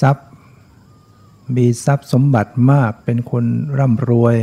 [0.00, 0.28] ทรัพย์
[1.56, 3.44] มีทรัพย์สมบัติมากเป็นคน
[3.78, 4.36] ร่ำรวย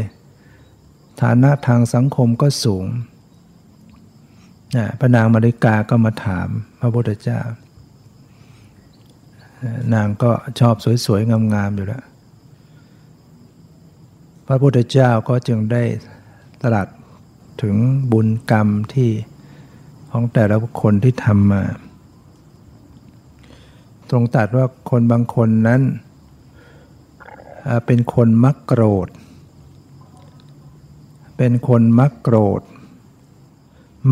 [1.21, 2.85] ฐานะทางสังคมก็สูง
[4.99, 6.47] พระนางมาริกาก็มาถาม
[6.79, 7.41] พระพุทธเจ้า
[9.93, 10.75] นางก็ชอบ
[11.05, 12.03] สวยๆงามๆอยู่แล้ว
[14.47, 15.83] พระพุทธเจ้าก็จึงได้
[16.63, 16.87] ตรัส
[17.61, 17.75] ถึง
[18.11, 19.09] บุญกรรมที่
[20.11, 21.63] ของแต่ละคนที่ทำมา
[24.09, 25.81] ตรงตัดว่าคนบางคนนั้น
[27.85, 29.07] เป็นคนมักโกรธ
[31.37, 32.61] เป็นคนมักโกรธ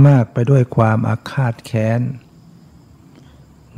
[0.07, 2.01] มากไปด้วยความอาฆาตแค้น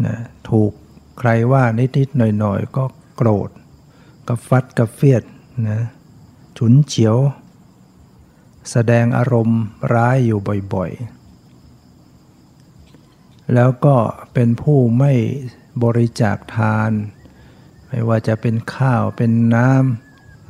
[0.05, 0.17] นะ
[0.49, 0.71] ถูก
[1.19, 2.83] ใครว่านิดๆหน่อยๆ ก็
[3.15, 3.49] โกรธ
[4.27, 5.23] กระฟัดกระเฟียด
[5.69, 5.79] นะ
[6.57, 7.17] ฉุนเฉียว
[8.69, 9.61] แสดงอารมณ์
[9.93, 10.39] ร้ายอยู่
[10.73, 13.97] บ่อยๆ แล้วก็
[14.33, 15.13] เป็นผู้ไม่
[15.83, 16.91] บริจาคทาน
[17.87, 19.69] ไม่ว่าจะเป็นข้าวเป็นน้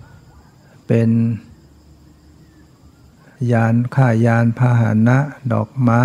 [0.04, 1.10] ำเป็น
[3.52, 5.18] ยานข้ายานพาหนะ
[5.54, 6.04] ดอกไม้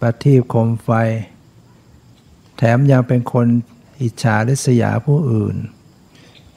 [0.00, 0.90] ประทีปโคมไฟ
[2.56, 3.46] แถมยังเป็นคน
[4.02, 5.56] อิจฉาริษยาผู้อื่น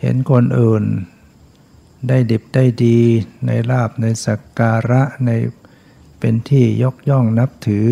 [0.02, 0.84] เห็นคนอื่น
[2.08, 2.98] ได้ดิบได้ดี
[3.46, 5.32] ในลาบในสักการะใน
[6.20, 7.88] เป็นที่ยกย่องนับถือ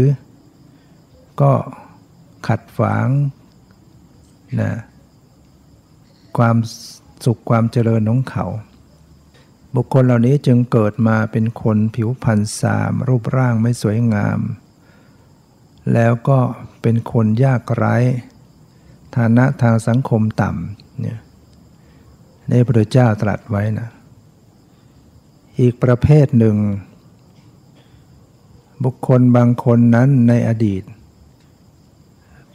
[1.41, 1.53] ก็
[2.47, 3.07] ขัดฝาง
[4.59, 4.71] นะ
[6.37, 6.57] ความ
[7.25, 8.45] สุขความเจริญของเขา
[9.75, 14.39] บุคคลเหล่านี้จึงเกิดมาเป็นคนผิวพรรณสามรูปร่างไม่สวยงาม
[15.93, 16.39] แล้วก็
[16.81, 17.95] เป็นคนยากไร้
[19.15, 21.19] ฐานะทางสังคมต่ำเนี่ย
[22.49, 23.87] ในพระเจ้าตรัสไว้นะ
[25.59, 26.57] อีกประเภทหนึ่ง
[28.83, 30.83] บุคคลบางคนนั้นในอดีต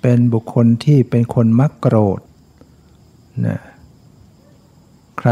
[0.01, 2.21] เป็นบุคคลที่เป็นคนมักโกรธ
[3.47, 3.59] นะ
[5.19, 5.31] ใคร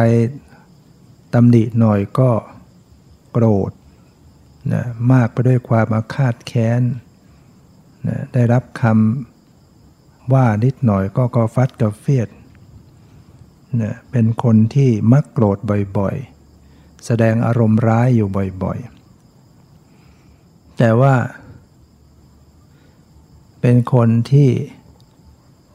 [1.34, 2.30] ตำหนิหน่อยก็
[3.32, 3.70] โกรธ
[4.72, 6.82] นะมากไปด้วยความอาฆาตแค้น
[8.08, 12.28] นะได้รับคำว่านิดหน่อยก็กอฟัดกับเฟียด
[13.82, 15.58] นะเป็นคนที่มักโกรธ
[15.98, 16.29] บ่อยๆ
[17.06, 18.28] แสดงอารมณ์ร้ายอยู่
[18.62, 21.14] บ่อยๆ แต่ว่า
[23.60, 24.50] เป็นคนที่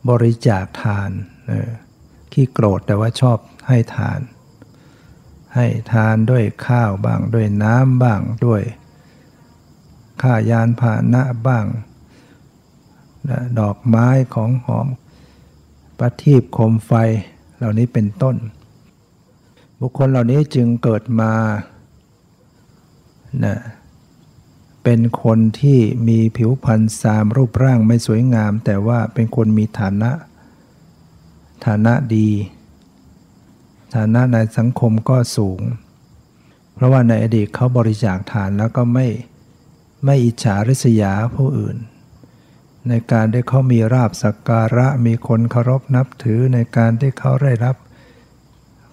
[0.10, 1.10] บริจาคทาน
[2.32, 4.20] ขี้โกรธแต่ว่าชอบให้ทาน
[5.56, 8.62] ให้ทานด้วยข้าวบ้าง ด้วยน้ำบ้างด้วย
[10.22, 11.66] ข้ายานพาหนะบ้าง
[13.60, 14.88] ดอกไม้ของหอม
[16.00, 16.92] ประทีปโคมไฟ
[17.58, 18.36] เหล่านี้เป็นต้น
[19.88, 21.34] บุคคลเหล่านี้จึงเกิดมา
[23.44, 23.58] นะ
[24.84, 30.12] เป็นคนที่มีผิวพรรณสามรูปร่างไม่สวยงาม แต่ว่าเป็นคนมีฐานะ
[31.66, 32.30] ฐานะดี
[33.96, 35.62] ฐานะในสังคมก็สูง
[36.74, 39.08] เพราะว่าในอดีตเขาบริจาคทานแล้วก็ไม่
[40.06, 41.78] ไม่อิจฉาริษยาผู้อื่น
[42.88, 47.76] ในการได้เขามีราบสักการะมีคนเคารพนับถือในการที่เขาได้รับ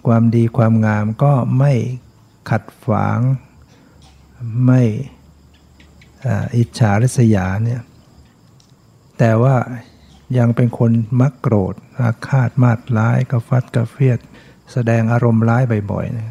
[0.07, 1.73] ความดีความงามก็ไม่
[2.49, 3.19] ขัดฝาง
[4.65, 4.81] ไม่
[6.57, 7.81] อิจฉาริษยาเนี่ย
[9.19, 9.55] แต่ว่า
[10.37, 14.19] ยังเป็นคนมักโกรธ อาฆาตมาดร้ายกระฟัดกระเฟียด
[14.71, 16.27] แสดงอารมณ์ร้ายบ่อยๆนะ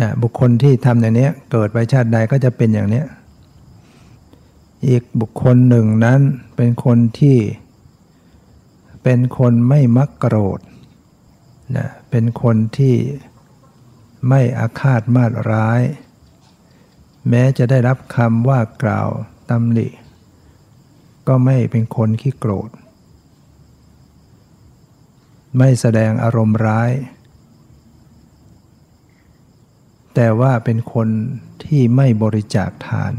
[0.00, 3.02] นะบุคคลที่ทำอย่างนี้เกิดไปชาติใดก็จะเป็นอย่างนี้
[4.88, 6.20] อีกบุคคลหนึ่งนั้น
[6.56, 7.36] เป็นคนที่
[9.02, 10.60] เป็นคนไม่มักโกรธ
[11.76, 12.96] นะเป็นคนที่
[14.28, 15.82] ไม่อาฆาตมาดร้าย
[17.28, 19.08] แม้จะได้รับคำว่ากล่าว
[19.50, 19.88] ตำหนิ
[21.28, 22.70] ก็ไม่เป็นคนขี้โกรธ
[25.58, 26.90] ไม่แสดงอารมณ์ร้าย
[30.14, 31.08] แต่ว่าเป็นคน
[31.64, 33.12] ที่ไม่บริจาคทาน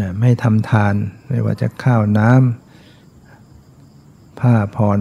[0.00, 0.94] นะไม่ทำทาน
[1.28, 2.69] ไม่ว่าจะข้าวน้ำ
[4.40, 5.00] ผ้าผ่อน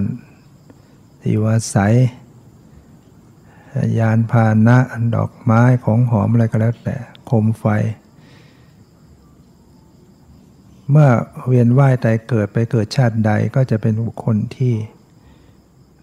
[1.22, 1.78] ที่ว่าใส
[4.00, 4.78] ยานพาหนะ
[5.16, 6.96] ดอกไม้ของหอมอะไรก็แล้วแต่
[7.30, 7.66] คมไฟ
[10.90, 11.10] เมื่อ
[11.46, 14.76] เวียนว่ายตายเกิดไปเกิดชาติใดก็จะเป็นบุคคลที่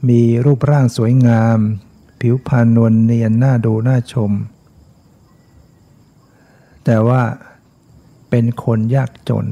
[0.09, 1.59] มีรูปร่างสวยงาม
[2.21, 4.33] ผิวพรรณนวลเนียนน่าดูน่าชม
[6.85, 7.23] แต่ว่า
[8.31, 9.47] เป็นคนยากจน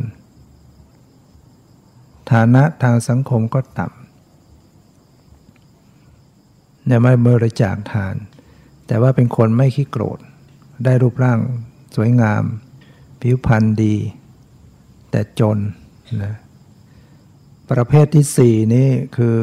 [2.30, 4.04] ฐานะทางสังคมก็ต่ำ
[6.86, 8.14] เนี่ยไม่บริจาคทาน
[8.86, 10.18] แต่ว่าเป็นคนไม่ขี้โกรธ
[10.84, 11.38] ได้รูปร่าง
[11.96, 12.42] สวยงาม
[13.20, 13.96] ผิวพรรณดี
[15.10, 15.58] แต่จน
[16.22, 16.34] นะ
[17.70, 19.36] ประเภทที่สี่นี่คือ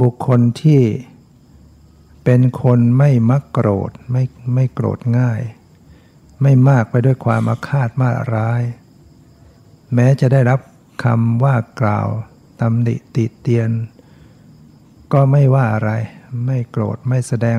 [0.00, 0.82] บุคคลที่
[2.24, 4.22] เป็นคนไม่มักโกรธไม่
[4.54, 5.40] ไม่โกรธง่าย
[6.42, 8.62] ไม่มากไปด้วยความอาฆาตมาร้าย
[9.94, 10.60] แม้จะได้รับ
[11.04, 12.08] คำว่ากล่าว
[12.60, 13.70] ตำหนิติเตียน
[15.12, 15.90] ก็ไม่ว่าอะไร
[16.46, 17.56] ไม่โกรธไม่แสดง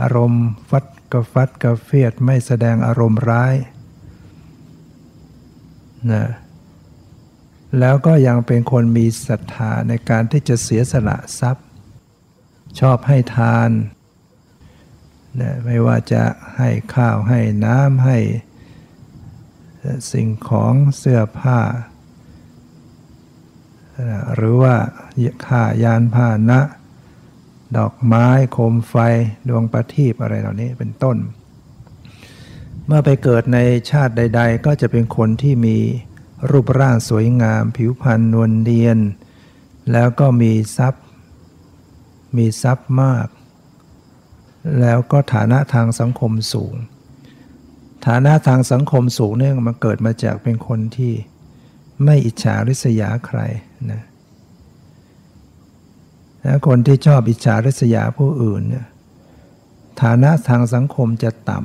[0.00, 3.54] อารมณ์ฟัดกระฟัดกระเฟียดไม่แสดงอารมณ์ร้าย
[6.12, 6.24] นะ
[7.78, 11.66] แล้วก็ยังเป็นคนมีศรัทธาในการที่จะเสียสละทรัพย์
[12.80, 13.70] ชอบให้ทาน
[15.40, 16.22] นะไม่ว่าจะ
[16.56, 18.18] ให้ข้าวให้น้ำให้
[20.12, 21.60] สิ่งของเสื้อผ้า
[24.34, 24.74] หรือว่า
[25.46, 26.60] ค่ายานพาหนะ
[27.76, 28.94] ดอกไม้โคมไฟ
[29.48, 31.16] ดวงประทีปอะไรเหล่านี้เป็นต้น
[32.86, 33.58] เมื่อไปเกิดใน
[33.90, 35.78] ชาติใด ๆ ก็จะเป็นคนที่มี
[36.50, 38.98] รูปร่างสวยงาม ผิวพรรณนวลเนียน
[39.92, 41.04] แล้วก็มีทรัพย์
[42.36, 43.26] มีทรัพย์มาก
[44.80, 46.74] แล้วก็ฐานะทางสังคมสูง
[48.06, 51.12] ฐานะทางสังคมสูงเนี่ยมันเกิดมาจากเป็นคนที่
[52.04, 53.40] ไม่อิจฉาริษยาใคร
[53.92, 54.02] นะ
[56.44, 58.86] นะคนที่ชอบอิจฉาริษยาผู้อื่นเนี่ย
[60.02, 61.60] ฐานะทางสังคมจะต่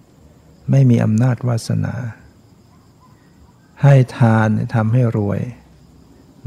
[0.00, 1.94] ำไม่มีอำนาจวาสนา
[3.82, 5.40] ให้ทานทำให้รวย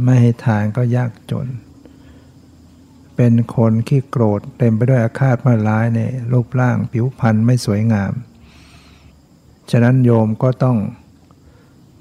[0.04, 1.48] ไม่ให้ทานก็ยากจน
[3.16, 8.14] เป็นคนขี้โกรธเต็มไปด้วยอาฆาตมาร้ายในรูปร่างผิวพรรณไม่สวยงาม
[9.72, 10.78] ฉะนั้นโยมก็ต้อง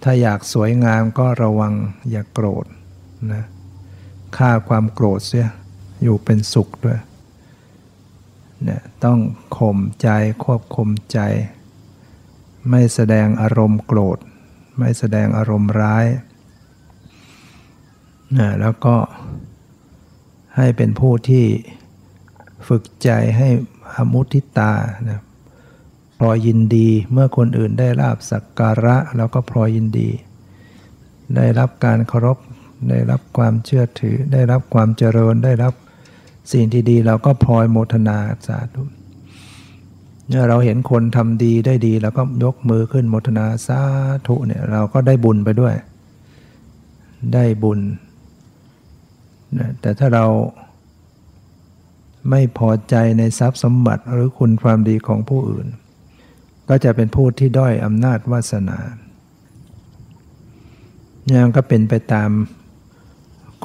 [0.02, 1.74] ถ้าอยากสวยงามก็ระวัง
[2.10, 2.64] อย่ากโกรธ
[3.32, 3.44] นะ
[4.36, 5.48] ฆ่าความโกรธเสีย
[6.02, 7.00] อยู่เป็นสุขด้วย
[8.64, 9.18] เนี่ยต้อง
[9.56, 10.08] ข่มใจ
[10.44, 11.18] ควบคุมใจ
[12.70, 14.18] ไม่แสดงอารมณ์โกรธ
[14.78, 16.06] ไม่แสดงอารมณ์ร้าย
[18.38, 18.96] นะแล้วก็
[20.56, 21.46] ให้เป็นผู้ที่
[22.68, 23.48] ฝึกใจให้
[23.96, 24.72] อมุทิตา
[25.08, 25.20] นะ
[26.18, 30.08] พลอยยินดีเมื่อคนอื่นได้ลาบสักการะแล้วก็พลอยยินดี
[31.36, 32.38] ได้รับการเคารพ
[32.90, 35.72] ได้รับความเชื่อถือ ได้รับความเจริญได้รับ
[36.52, 38.82] สิ่งที่ดีเราก็พลอยโมทนาสาธุ
[40.28, 43.80] เมื่อเราเห็นคนทำดีได้ดีเราก็ยกมือขึ้นโมทนาสา
[44.26, 45.74] ธุเนี่ยเราก็ได้บุญไปด้วย
[47.34, 47.80] ได้บุญ
[49.58, 50.26] นะแต่ถ้าเรา
[52.30, 55.66] ไม่พอใจในทรัพย์สมบัติหรือคุณความดีของผู้อื่น
[56.68, 58.78] ก็จะเป็นผู้ที่ด้อยอำนาจวาสนา
[61.26, 62.30] เนี่ยก็เป็นไปตาม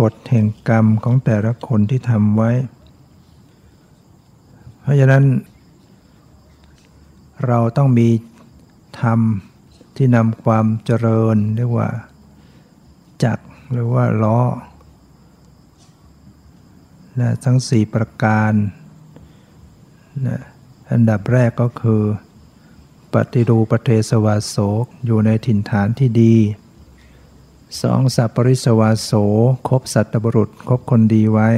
[0.01, 2.51] กฎแห่งกรรมของแต่ละคนที่ทำไว้
[4.81, 5.23] เพราะฉะนั้น
[7.47, 8.09] เราต้องมี
[9.01, 9.19] ธรรม
[9.95, 11.89] ที่นำความเจริญเรียกว่า
[13.23, 14.39] จักรหรือว่าล้อ
[17.19, 18.53] นะทั้งสี่ประการ
[20.27, 20.39] นะ
[20.91, 22.01] อันดับแรกก็คือ
[23.13, 24.55] ปฏิรูปเทสวาโส
[25.05, 26.35] อยู่ในถิ่นฐานที่ดี
[27.81, 29.11] สองสัพปริสวาโส
[29.67, 31.49] คบสัตบุรุษคบคนดีไว้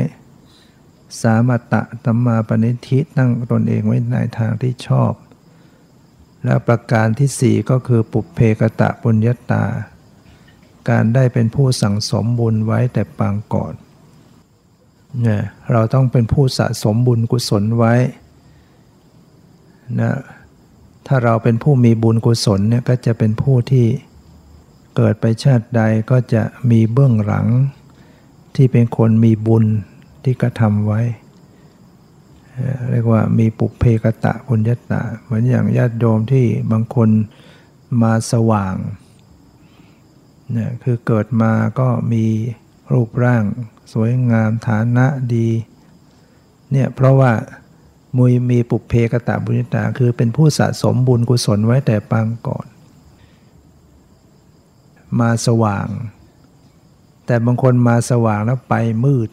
[1.22, 5.14] สามัตตะตัมมาปณิทิตั้งตนเองไว้ในทางที่ชอบ
[6.44, 9.66] และประการที่สี่ก็คือปุเพกตะปุญญาตา
[10.90, 13.74] การได้เป็นผู้สั่งสมบุญไว้แต่ปางก่อน
[15.22, 17.94] เนี่ยเราต้องเป็นผู้สะสมบุญกุศลไว้
[20.02, 20.12] นะ
[21.08, 23.86] ถ้าเราเป็นผู้มีบุญกุศลเนี่ยก็จะเป็นผู้ที่
[24.96, 25.82] เกิดไปชาติใด
[26.12, 27.48] ก็จะมีเบื้องหลัง
[28.56, 29.66] ที่เป็นคนมีบุญ
[30.24, 31.02] ที่กระทำไว้
[32.92, 37.10] เรียกว่ามีปุเพกตะปุญญาตาเหมือนอย่างญาติโยมที่บางคน
[38.02, 38.76] มาสว่าง
[40.52, 42.26] เนี่ยคือเกิดมาก็มี
[42.94, 43.44] รูปร่าง
[43.94, 45.48] สวยงามฐานะดี
[46.72, 47.32] เนี่ยเพราะว่า
[48.18, 52.68] มุยมีปุเพกตะบุญตาคือเป็นผู้สะสมบุญกุศลไว้แต่ปางก่อน
[55.20, 55.88] มาสว่าง
[57.26, 59.30] แต่บางคนมาสว่างแล้วไปมืด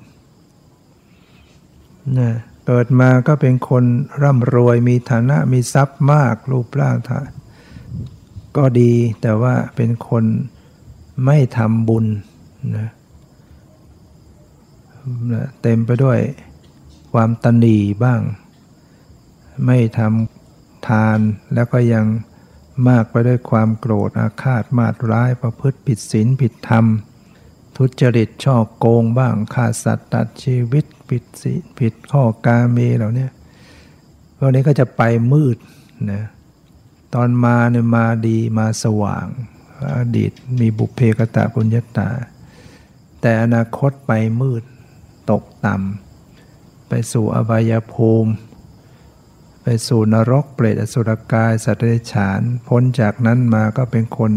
[2.19, 2.33] นะ
[2.67, 3.85] เกิดมาก็เป็นคน
[4.23, 6.97] ร่ำรวยมีฐานะมีทรัพย์มากรูปร่าง
[8.57, 10.25] ก็ดีแต่ว่าเป็นคน
[11.25, 12.07] ไม่ทำบุญ
[12.77, 12.89] นะ
[15.63, 16.19] เต็มไปด้วย
[17.13, 18.21] ความตนีบ้าง
[19.67, 21.19] ไม่ทำทาน
[21.55, 22.07] แล้วก็ยัง
[22.89, 26.85] มากไปด้วยความโกรธอาฆาตมาดร้ายประพฤติผิดศีลผิดธรรม
[27.77, 33.29] ทุจริตช่อโกงบ้างฆ่าสัตว์ตัดชีวิตผิดศีลผิดข้อกาเมเหล่านี้
[34.37, 35.57] พวกนี้ก็จะไปมืด
[36.13, 36.23] นะ
[37.15, 39.27] ตอนมาเนี่ยมาดีมาสว่าง
[39.99, 42.11] อดีตมีบุพเพกตะปุญญาตา
[43.21, 44.63] แต่อนาคตไปมืด
[45.31, 48.33] ตกต่ำไปสู่อบายภูมิ
[49.63, 54.33] ไปสู่นรกเปรตอสุรกาย สัตว์เดรัจฉาน พ้นจากนั้นมาก็เป็นคน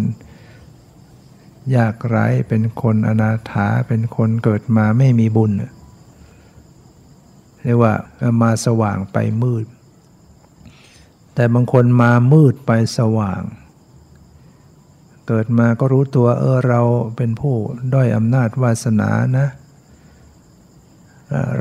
[1.76, 5.52] ยากไร้เป็นคนอนาถาเป็นคนเกิดมาไม่มีบุญ
[7.64, 7.94] เรียกว่า
[8.42, 9.66] มาสว่างไปมืด
[11.36, 13.42] แต่บางคนมามืดไปสว่าง
[15.28, 16.82] เกิดมาก็รู้ตัวเออเรา
[17.18, 17.56] เป็นผู้
[17.94, 19.48] ด้อยอำนาจวาสนานะ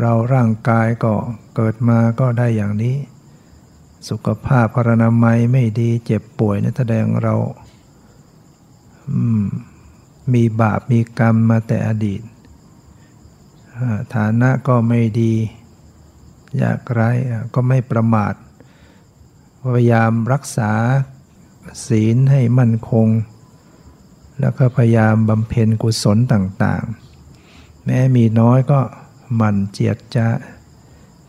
[0.00, 1.14] เราร่างกายก็
[1.56, 2.96] เกิดมาก็ได้อย่างนี้
[4.08, 7.34] สุขภาพพรณนามัยไม่ดีเจ็บป่วยนี่แสดงเรา
[10.34, 12.22] มีบาปมีกรรมมาแต่อดีต
[14.14, 15.34] ฐานะก็ไม่ดี
[16.62, 17.10] ยากไร้
[17.54, 18.34] ก็ไม่ประมาท
[19.74, 20.72] พยายามรักษา
[21.86, 23.08] ศีลให้มั่นคง
[24.40, 28.80] แล้วก็พยายามบำเพ็ญกุศลต่างๆ แม้มีน้อยก็
[29.34, 30.28] หมั่นเจียดจะ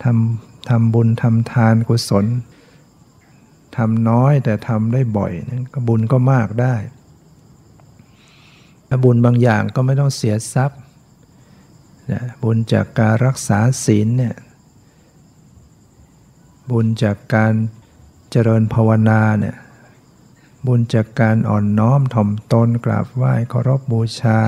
[0.04, 2.26] ทำทำบุญทำทานกุศล
[3.78, 6.76] ทำน้อยแต่ทำได้บ่อยนั้นก็บุญก็มากได้
[9.04, 10.80] บุญบางอย่างก็ไม่ต้องเสียทรัพย์
[12.12, 14.36] นะบุญจากการรักษาศีลเนี่ย
[16.72, 17.54] บุญจากการ
[18.32, 19.56] เจริญภาวนาเนี่ย
[20.68, 24.40] บุญจากการอ่อนน้อมถ่อมตนกราบไหว้เคารพบูชา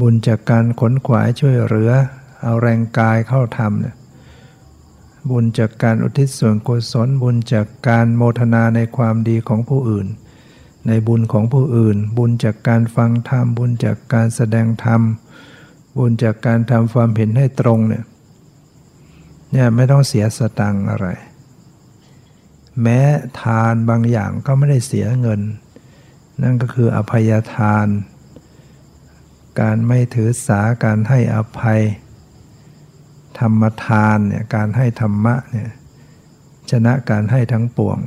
[0.00, 1.92] บุญจากการขนขวายช่วยเหลือ
[2.42, 3.94] เอาแรงกายเข้าทำเนี่ย
[5.30, 10.06] บุญจากการอุทิศส่วนกุศลบุญจากการโมทนาในความดีของผู้อื่น
[10.86, 15.02] ในบุญของผู้อื่น บุญจากการฟังธรรม บุญจากการแสดงธรรม
[15.98, 18.04] บุญจากการทำความเห็นให้ตรงเนี่ย
[19.52, 21.08] เนี่ยไม่ต้องเสียสตังอะไร
[22.82, 23.00] แม้
[23.40, 25.40] ทานบางอย่างก็ไม่ได้เสียเงิน
[26.42, 27.86] นั่นก็คืออภัยทาน
[29.60, 31.80] การไม่ถือสาการให้อภัย
[33.40, 35.70] ธรรมทานเนี่ยการให้ธรรมะเนี่ย
[36.70, 37.98] ชนะการให้ทั้งปวง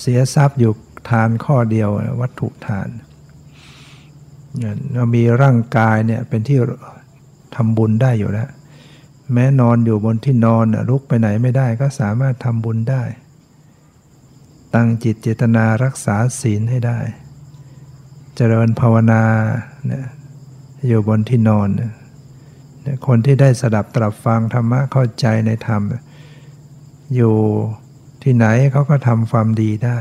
[0.00, 0.72] เสียทรัพย์อยู่
[1.10, 1.88] ทานข้อเดียว
[2.20, 2.88] วัตถุทาน
[4.94, 6.58] เรามีร่างกายเนี่ยเป็นที่
[7.54, 8.50] ทำบุญได้อยู่แล้ว
[9.32, 13.02] แม้นอนอยู่บนที่นอนลุกไปไหนไม่ได้ก็สามารถทำบุญได้
[14.74, 16.98] ตั้งจิตเจตนารักษาศีลให้ได้
[18.36, 19.22] เจริญภาวนา
[19.86, 20.04] เนี่ย
[20.86, 21.92] อยู่บนที่นอนเนี่ย
[23.06, 25.82] คนที่ได้สดับตรับฟังธรรมะเข้าใจในธรรม
[27.14, 27.36] อยู่
[28.22, 29.98] ที่ไหนเขาก็ทำความดีได้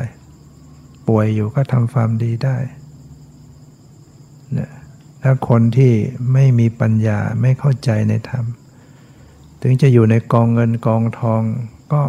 [1.07, 2.57] ป่วยอยู่ก็ทำความดีได้
[4.57, 4.69] นะ
[5.21, 5.93] ถ้าคนที่
[6.33, 8.45] ไม่มีปัญญาไม่เข้าใจในธรรม
[9.61, 11.41] ถึงจะอยู่ในกองเงินกองทอง
[11.93, 12.01] ก็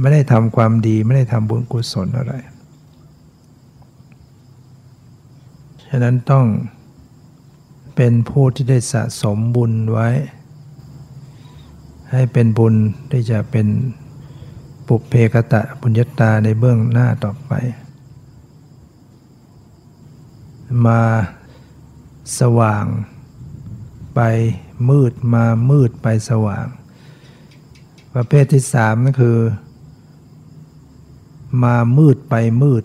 [0.00, 2.34] ไม่ได้ทำความดีไม่ได้ทำบุญกุศลอะไร
[5.86, 6.46] ฉะนั้นต้อง
[7.96, 10.08] เป็นผู้ที่ได้สะสมบุญไว้
[12.12, 12.74] ให้เป็นบุญ
[13.10, 13.66] ที่จะเป็น
[14.86, 17.52] ปุเพกตะบุญญาตาในเบื้องหน้าต่อไป
[20.86, 21.02] มา
[22.40, 22.84] สว่าง
[24.14, 24.20] ไป
[24.88, 26.66] มืดมามืดไปสว่าง
[28.14, 29.38] ประเภทที่สามก็คือ
[31.62, 32.84] มามืดไปมืด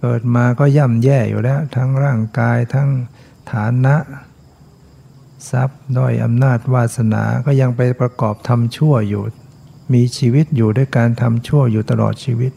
[0.00, 2.88] เกิดมาก็ย่ำแย่อยู่แล้ว ทั้งร่างกายทั้ง
[3.52, 3.96] ฐานะ
[5.50, 9.22] ทรัพย์ด้อยอำนาจวาสนาก็ยังไปประกอบทำชั่วอยู่
[9.92, 12.52] มีชีวิตอยู่ด้วยการทำชั่วอยู่ตลอดชีวิต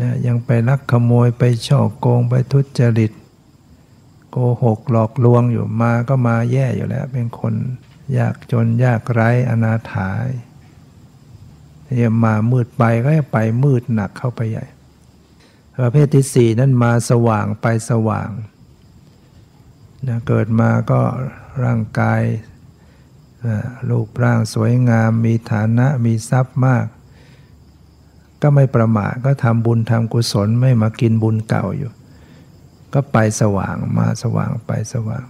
[0.00, 3.12] นะยังไปลักขโมยไปช่อโกงไปทุจริต
[4.30, 7.54] โกหกหลอกลวงอยู่มาก็มาแย่อยู่แล้ว เป็นคน
[8.18, 10.26] ยากจนยากไร้อนาถาย
[11.84, 14.64] เนี่ยมามืดไปก็ไปมืดหนักเข้าไปใหญ่
[15.78, 18.30] ประเภทที่สี่นั้นมาสว่างไปสว่าง
[20.08, 21.00] นะเกิดมาก็
[21.64, 22.22] ร่างกาย
[23.88, 26.86] รูปร่างสวยงาม มีฐานะมีทรัพย์มาก
[28.42, 31.92] ก็ไม่ประมาทก็ทำบุญทำกุศลไม่มากินบุญเก่าอยู่
[32.94, 35.26] ก็ไปสว่างมาสว่างไปสว่าง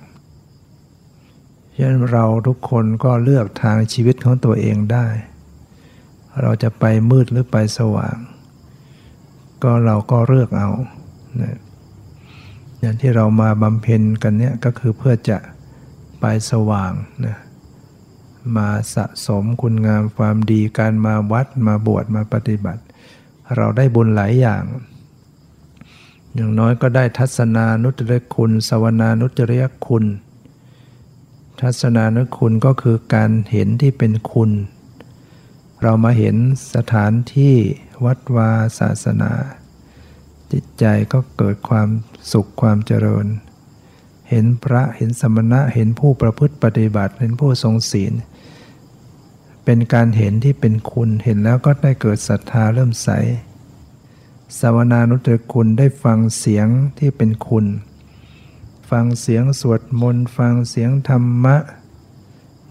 [1.74, 5.06] ฉะนั้นเราทุกคนก็เลือกทางชีวิตของตัวเองได้
[6.42, 8.16] เราจะไปมืดหรือไปสว่าง
[9.62, 10.70] ก็เราก็เลือกเอา
[11.42, 11.56] นะ
[12.80, 15.38] อย่างที่เรามาบำเพ็ญกันเนี่ยก็คือเพื่อจะ
[16.20, 16.92] ไปสว่าง
[17.26, 17.36] นะ
[18.56, 22.82] มาสะสมคุณงามความดีการมาวัดมาบวชมาปฏิบัติ
[23.56, 24.64] เราได้บุญหลายอย่าง
[26.34, 30.04] อย่างน้อยก็ได้ทัศนานุตริยคุณ สวนานุตริยคุณ
[31.60, 34.50] ทัศนานุคุณก็คือการเห็นที่เป็นคุณ
[35.82, 36.36] เรามาเห็น
[36.74, 37.56] สถานที่
[38.04, 39.32] วัดวาศาสนา
[40.52, 41.88] จิตใจก็เกิดความ
[42.32, 43.26] สุขความเจริญ
[44.30, 48.12] เห็นพระเห็นสมณะเห็นผู้ประพฤติปฏิบัติเห็นผู้ทรงศีล
[49.64, 53.08] เป็นการเห็นที่เป็นคุณเห็นแล้วก็ได้เกิดศรัทธาเริ่มใส
[54.58, 56.66] สวนานุตรคุณได้ฟังเสียง
[56.98, 57.66] ที่เป็นคุณ
[58.90, 61.56] ฟังเสียงสวดมนต์ฟังเสียงธรรมะ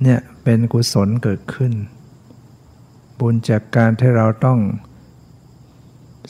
[0.01, 1.73] เนี่ยเป็นกุศลเกิดขึ้น
[3.19, 4.59] บุญจากการที่เราต้อง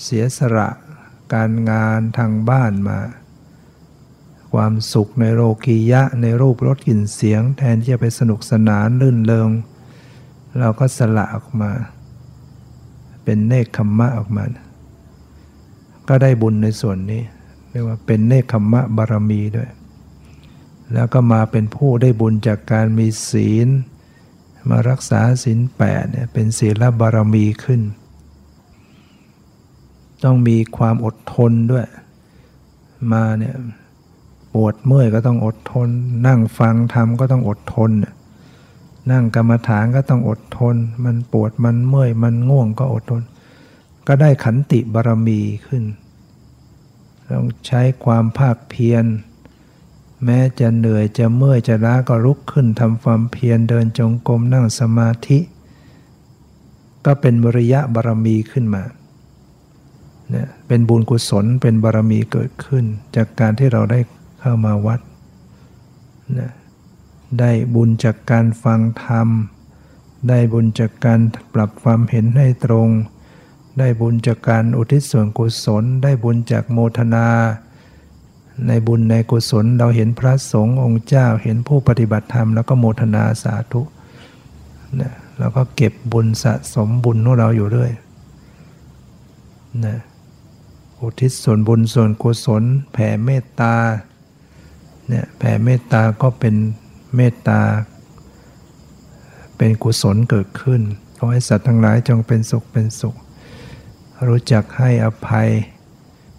[0.03, 0.69] เสียสละ
[1.33, 2.99] การงานทางบ้านมา
[4.53, 9.49] ความสุขในโลกียะในรูปรสกลิ่นเสียง แทนที่จะไปสนุกสนานลื่นเริง
[10.59, 11.71] เราก็สละออกมา
[13.23, 14.43] เป็นเนคขมมะออกมา
[16.07, 17.21] ก็ได้บุญในส่วนนี้
[17.69, 19.69] เรียกว่าเป็นเนคขมมะบารมีด้วย
[20.93, 23.67] แล้วก็มาเป็นผู้ได้บุญจากการมีศีล
[24.69, 27.81] มารักษาศีลแปดเนี่ยเป็นศีลบารมีขึ้น
[30.23, 31.85] ต้องมีความอดทนด้วย
[33.11, 33.55] มาเนี่ย
[34.53, 35.89] ปวดเมื่อยก็ต้องอดทน
[36.27, 37.91] นั่งฟังธรรมก็ต้องอดทน
[39.11, 43.21] นั่งกรรมฐานก็ต้องอดทน มันปวดมันเมื่อยมันง่วงก็อดทน
[44.07, 45.83] ก็ได้ขันติบารมีขึ้น
[47.31, 49.05] ต้องใช้ความภาคเพียร
[50.25, 55.39] แม้จะเหนื่อยจะเมื่อยจะล้าก็ลุกขึ้นทำความเพียรเดินจงกรมนั่งสมาธิ
[57.05, 58.83] ก็เป็นบริยะบารมีขึ้นมา
[60.31, 63.99] เนี่ยเป็นบุญกุศลเป็นบารมีเกิดขึ้น จากการที่เราได้
[64.39, 64.99] เข้ามาวัด
[66.39, 66.51] นะ
[67.39, 69.27] ได้บุญจากการฟังธรรม
[70.29, 71.19] ได้บุญจากการ
[71.53, 72.89] ปรับความเห็นให้ตรง
[73.79, 77.27] ได้บุญจากการอุทิศส่วนกุศล ได้บุญจากโมทนา
[78.67, 83.81] ในบุญในกุศลเราเห็นพระสงฆ์องค์เจ้าเห็นผู้ปฏิบัติธรรมแล้วก็โมทนาสาธุ
[85.01, 87.91] นะแล้วก็เก็บบุญสะสมบุญของเราอยู่เรื่อย
[89.85, 89.97] นะ
[91.03, 93.75] อุทิศส่วนบุญส่วนกุศล แผ่เมตตา
[95.07, 96.55] เนี่ยแผ่เมตตาก็เป็น
[97.15, 97.61] เมตตา
[99.57, 100.81] เป็นกุศลเกิดขึ้น
[101.17, 103.15] ขอให้สัตว์ทั้งหลายจงเป็นสุขเป็นสุข
[104.27, 105.49] รู้จักให้อภัย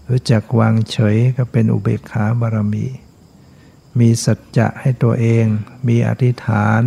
[0.08, 2.86] รู้จักวางเฉยก็เป็นอุเบกขาบารมี
[3.98, 5.44] มีสัจจะให้ตัวเอง
[5.88, 6.82] มีอธิษฐาน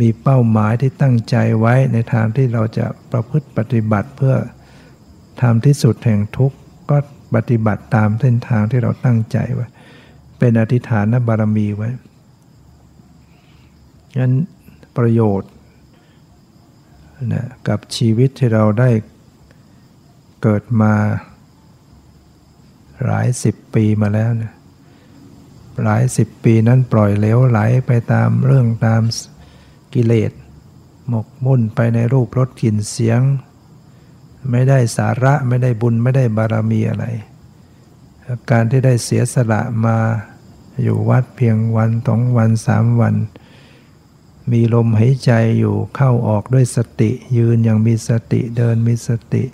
[0.00, 4.36] มีเป้าหมายที่ตั้งใจไว้ในทางที่เราจะประพฤติปฏิบัติเพื่อ
[5.40, 6.56] ทำที่สุดแห่งทุกข์
[6.90, 6.96] ก็
[7.34, 9.66] ปฏิบัติตามเส้นทางที่เราตั้งใจไว้
[10.38, 11.90] เป็นอธิษฐานบารมีไว้
[14.18, 14.32] งั้น
[14.96, 15.50] ประโยชน์
[17.32, 18.90] นะกับชีวิตที่เราได้
[20.42, 20.92] เกิดมา
[23.04, 24.52] หลายสิบปีมาแล้วนะ
[25.82, 29.02] หลายสิบปีนั้นปล่อยเลวไหลไปตามเรื่องตาม
[29.94, 30.32] กิเลส
[31.08, 33.20] หมกมุ่นไปในรูปรสกลิ่นเสียง
[34.50, 37.06] ไม่ได้สาระไม่ได้บุญไม่ได้บารมีอะไร
[38.50, 39.96] การที่ได้เสียสละมา
[40.82, 43.14] อยู่วัดเพียงวันสองวันสามวัน
[44.52, 49.44] มีลมหายใจอยู่เข้าออกด้วยสติ ยืนอย่างมีสติเดินมีสติ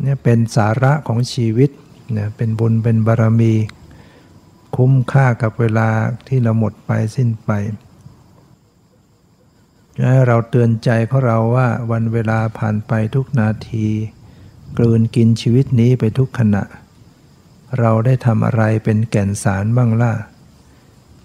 [0.00, 1.70] เนี่ยเป็นสาระของชีวิต
[2.12, 3.54] เนี่ยเป็นบุญเป็นบารมี
[4.76, 5.88] คุ้มค่ากับเวลา
[6.28, 7.50] ที่เราหมดไปสิ้นไป
[10.26, 13.86] เราเตือนใจของเราว่าวันเวลาผ่านไปทุกนาที
[14.78, 16.62] กลืนกินชีวิตนี้ไปทุกขณะ
[17.78, 20.14] เราได้ทำอะไรเป็นแก่นสารบ้างล่ะ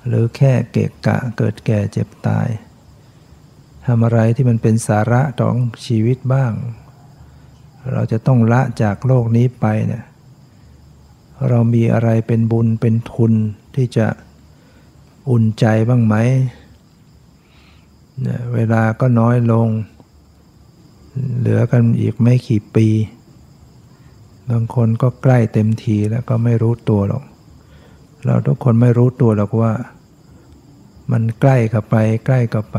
[0.08, 2.48] หรือแค่เกะกะเกิดแก่เจ็บตาย
[3.86, 5.56] ทำอะไรที่มันเป็นสาระของ
[5.86, 6.52] ชีวิตบ้าง
[7.92, 10.04] เราจะต้องละจากโลกนี้ไปเนี่ย
[11.50, 13.34] เรามีอะไรเป็นบุญเป็นทุน
[13.76, 14.08] ที่จะ
[15.30, 16.16] อุ่นใจบ้างไหม
[18.54, 19.68] เวลาก็น้อยลง
[21.40, 22.88] เหลือกันอีกไม่กี่ปี
[24.50, 27.24] บางคนก็ใกล้เต็มทีแล้วก็ไม่รู้ตัวหรอก
[28.26, 29.74] เราทุกคนไม่รู้ตัวหรอกว่า
[31.12, 31.96] มันใกล้เข้าไป
[32.26, 32.78] ใกล้เข้าไป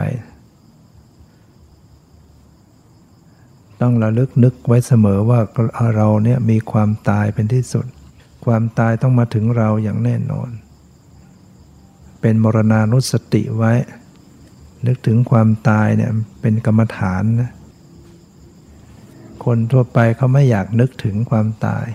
[3.80, 5.41] ต้องระลึกนึกไว้เสมอว่า
[5.97, 7.87] เราเนี่ยมีความตายเป็นที่สุด
[8.45, 10.51] ความตายต้องมาถึงเราอย่างแน่นอน
[12.20, 13.72] เป็นมรณานุสติไว้
[14.87, 16.11] นึกถึงความตายเนี่ย
[16.41, 17.51] เป็นกรรมฐานนะ
[19.45, 21.87] คนทั่วไปเขาไม่อยากนึกถึงความตาย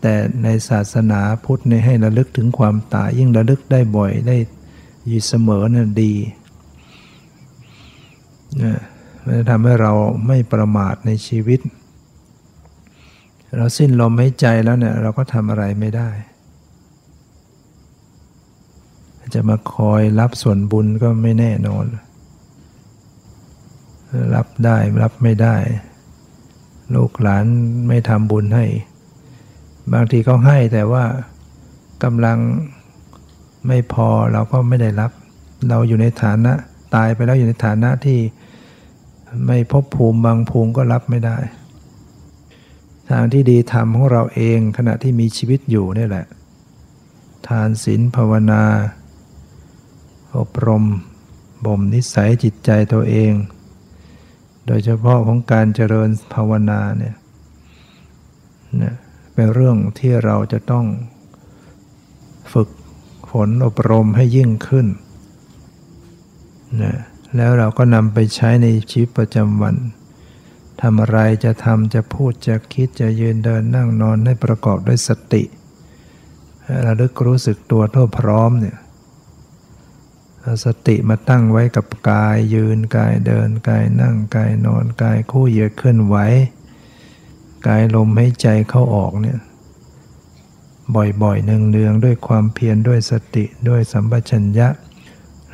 [0.00, 0.14] แต่
[0.44, 4.36] ในศาสนาพุทธเนี่ยให้ระลึกถึงความตาย ยิ่งระลึกได้บ่อยได้
[5.06, 6.14] อยู่เสมอน่ะดี
[8.62, 8.80] นะ
[9.24, 9.92] มันจะทำให้เรา
[10.26, 11.60] ไม่ประมาทในชีวิต
[13.56, 16.10] เราสิ้นลมหายใจแล้วเนี่ยเราก็ทำอะไรไม่ได้
[19.34, 21.86] จะมาคอยรับส่วนบุญก็ไม่แน่นอน
[24.34, 25.56] รับได้รับไม่ได้
[26.94, 27.44] ลูกหลาน
[27.88, 28.66] ไม่ทำบุญให้
[29.92, 31.04] บางทีเขาให้แต่ว่า
[32.02, 32.38] กำลัง
[33.68, 35.10] ไม่พอเราก็ไม่ได้รับ
[35.68, 36.52] เราอยู่ในฐานะ
[36.94, 38.18] ตายไปแล้วอยู่ในฐานะที่
[39.46, 41.38] ไม่พบภูมิบางภูมิก็รับไม่ได้
[43.10, 46.26] ทางที่ดีทำของเราเองขณะที่มีชีวิตอยู่นี่แหละ
[47.48, 48.62] ทานศีลภาวนา
[50.38, 50.84] อบรม
[51.64, 53.32] บ่มนิสัยจิตใจตัวเอง
[54.66, 57.14] โดยเฉพาะของการเจริญภาวนาเนี่ย
[58.76, 58.94] เนี่ย
[59.34, 60.86] เป็นเรื่องที่เราจะต้อง
[62.52, 62.68] ฝึก
[63.30, 64.86] ฝนอบรมให้ยิ่งขึ้น
[66.82, 66.94] นะ
[67.36, 69.76] แล้วเราก็นำไปใช้ในชีวิตประจำวัน
[70.80, 75.42] ทำอะไรจะทำจะพูดจะคิดจะยืนเดินนั่งนอนให้ประกอบด้วยสติ
[76.84, 78.76] ระลึกรู้สึกตัวทั่วพร้อมเนี่ย
[80.64, 86.16] สติมาตั้งไว้กับกายยืนกายเดินกายนั่งกายนอนกายคู่เหยียดเคลื่อนไหว
[87.66, 89.38] กายลมให้ใจเข้าออกเนี่ย
[91.22, 94.68] บ่อยๆเนืองๆด้วยความเพียรด้วยสติด้วยสัมปชัญญะ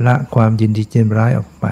[0.06, 1.66] ละความยินดียินร้ายออกไป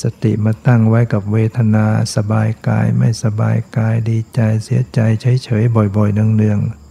[0.00, 6.85] สติมาตั้งไว้กับเวทนาสบายกายไม่สบายกายดีใจเสียใจเฉยๆบ่อยๆเนืองๆ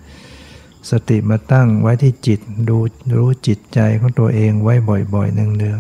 [0.90, 2.78] สติมาตั้งไว้ที่จิตดู
[3.18, 4.74] รู้จิตใจของตัวเองไว้
[5.14, 5.80] บ่อยๆเนือง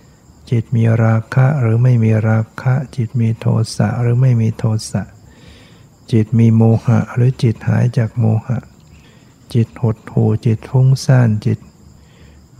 [0.00, 3.46] ๆจิตมีราคะหรือไม่มีราคะ จิตมีโท
[3.76, 5.02] สะหรือไม่มีโทสะ
[6.12, 8.58] จิตมีโมหะหรือจิตหายจากโมหะ
[9.54, 11.58] จิตหดหูจิตฟุ้งซ่านจิต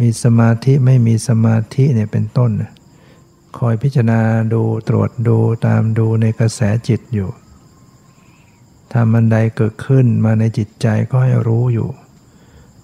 [0.01, 2.51] มีสมาธิไม่มีสมาธิเนี่ยเป็นต้น
[3.59, 4.21] คอยพิจารณา
[4.53, 7.31] ดูตรวจดูตามดูในกระแสจิตอยู่
[8.95, 11.89] ทำมันใดเกิดขึ้นมาในจิตใจก็ให้รู้อยู่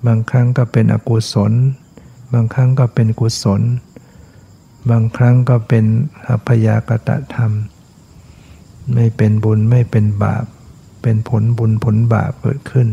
[0.07, 1.53] บางครั้งก็เป็นอกุศล
[2.33, 3.63] บางครั้งก็เป็นกุศล
[4.91, 5.85] บางครั้งก็เป็น
[6.29, 7.53] อัพยากตะธรรม
[8.95, 10.45] ไม่เป็นบุญไม่เป็นบาป
[11.03, 12.89] เป็นผลบุญผลบาปเกิดขึ้น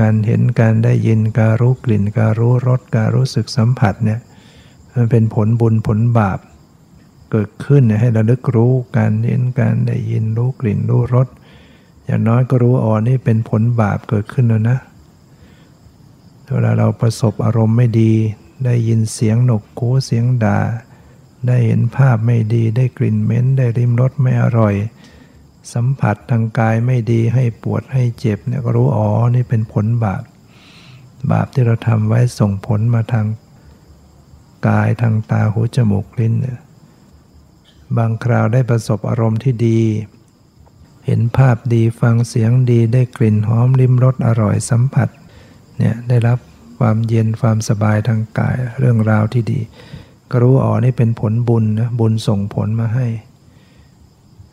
[0.00, 4.20] การเห็นการได้ยินการรู้กลิ่น การรู้รสการรู้สึกสัมผัสเนี่ย
[4.94, 6.38] มันเป็นผลบุญผลบาป
[7.30, 11.28] เกิดขึ้นให้ระลึกรู้การเห็นการได้ยินรู้กลิ่นรู้รส
[12.06, 14.78] อย่างน้อยก็รู้อ๋อนี่เป็นผลบาปเกิดขึ้นแล้วนะ
[16.52, 18.12] เวลาเราประสบอารมณ์ไม่ดี
[18.64, 20.58] ได้ยินเสียงหนกคูเสียงด่า
[21.46, 24.74] ได้เห็นภาพไม่ดีได้กลิ่นเหม็นได้ริมรสไม่อร่อย
[25.72, 30.22] สัมผัสทางกายไม่ดีให้ปวดให้เจ็บเนี่ยก็รู้อ๋อนี่เป็นผลบาป
[31.30, 33.26] บาปที่เราทำไว้ส่งผลมาทาง
[34.68, 36.58] กายทางตาหูจมูกลิ้นเนี่ย
[37.96, 39.80] บางคราวได้ประสบอารมณ์ที่ดี
[41.06, 45.08] เห็นภาพดีฟังเสียงดีได้กลิ่นหอมริมรสอร่อยสัมผัส
[45.78, 46.38] เนี่ยได้รับ
[46.78, 49.60] ความเย็นความสบายทางกายเรื่องราวที่ดี
[50.30, 53.06] ก็รู้อ๋อนี่เป็นผลบุญนะบุญส่งผลมาให้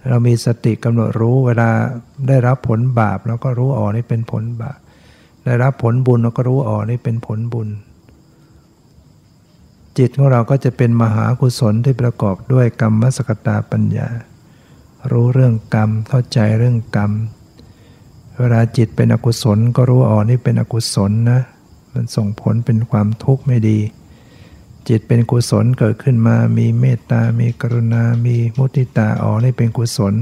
[0.07, 1.69] เรามีสติกำหนดรู้เวลา
[2.27, 4.77] ได้รับผลบาปเราก็รู้อ๋อนี่เป็นผลบาป
[5.45, 7.69] ได้รับผลบุญเราก็รู้อ๋อนี่เป็นผลบุญ
[9.97, 14.07] จิตของเราก็จะเป็นมหากุศลที่ประกอบด้วยกรรมสกตาปัญญา
[15.11, 17.11] รู้เรื่องกรรม เข้าใจเรื่องกรรม
[18.39, 21.41] เวลาจิตเป็นอกุศลก็รู้อ๋อนี่เป็นอกุศลนะ
[21.93, 23.79] มันส่งผลเป็นความทุกข์ไม่ดี
[24.89, 30.13] จิตเป็นกุศลเกิดขึ้นมา มีเมตตา มีกรุณา มีมุติตาอ๋อนี่เป็นกุศล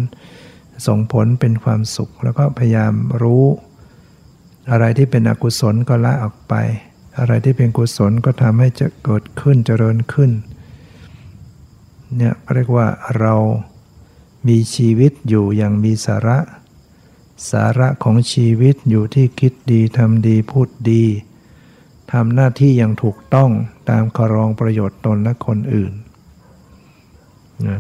[0.88, 3.45] ส่งผลเป็นความสุข แล้วก็พยายามรู้
[4.71, 6.53] อะไรที่เป็นอกุศลก็ละออกไป
[7.19, 10.32] อะไรที่เป็นกุศลก็ทำให้จะเกิดขึ้นเจริญขึ้น
[12.15, 12.88] เนี่ยเรียกว่า
[13.19, 13.34] เรา
[14.47, 16.39] มีชีวิตอยู่อย่างมีสาระ
[17.51, 21.03] สาระของชีวิตอยู่ที่คิดดีทำดีพูดดี
[22.11, 23.49] ทำหน้าที่อย่างถูกต้อง
[23.89, 25.93] ตามครองประโยชน์ตนและคนอื่น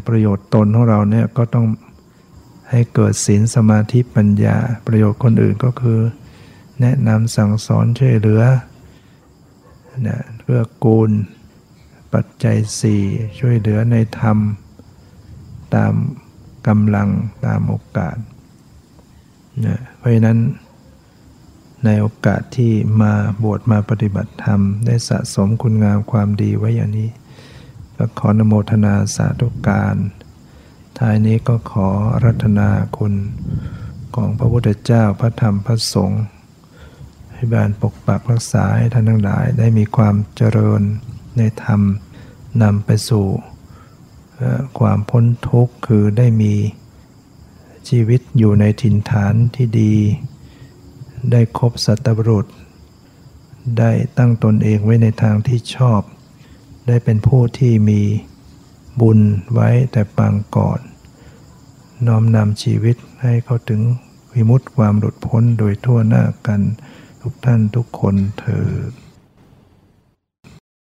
[0.07, 1.67] ประโยชน์ตนของเราเนี่ยก็ต้อง
[2.71, 4.57] ให้เกิดศีลสมาธิปัญญา
[4.87, 5.99] ประโยชน์คนอื่นก็คือ
[6.81, 8.43] แนะนำสั่งสอนช่วยเหลือ
[10.03, 11.11] เนี่ยเพื่อกูล
[12.13, 13.01] ปัจจัยสี่
[13.39, 14.37] ช่วยเหลือในธรรม
[15.75, 15.93] ตาม
[16.67, 17.09] กำลัง
[17.45, 18.17] ตามโอกาส
[19.61, 20.39] เนี่ยเพราะฉะนั้น
[21.85, 23.13] ในโอกาสที่มา
[23.43, 27.09] บวชมาปฏิบัติธรรม ได้สะสมคุณงามความดีไว้อย่างนี้
[27.97, 29.95] ก็ขอนโมทนาสาธุการ
[30.97, 31.89] ท้ายนี้ก็ขอ
[32.23, 33.13] รัตนาคุณ
[34.15, 36.23] ของพระพุทธเจ้าพระธรรมพระสงฆ์
[37.33, 40.81] ให้บานปกปักรักษาให้ท่านทั้งหลายได้มีความเจริญ
[41.37, 41.81] ในธรรม
[42.63, 43.25] นำไปสู่
[44.79, 46.53] ความพ้นทุกข์คือได้มี
[47.89, 49.95] ชีวิตอยู่ในถิ่นฐานที่ดี
[51.31, 52.45] ได้คบสัตบุรุษ
[53.79, 56.01] ได้ตั้งตนเองไว้ในทางที่ชอบ
[56.87, 58.01] ได้เป็นผู้ที่มี
[59.01, 59.19] บุญ
[59.53, 60.79] ไว้แต่ปางก่อน
[62.07, 63.81] น้อมนำชีวิตให้เข้าถึง
[64.33, 66.61] วิมุตติความหลุดพ้นโดยทั่วหน้ากัน
[67.21, 68.91] ทุกท่านทุกคนเถิด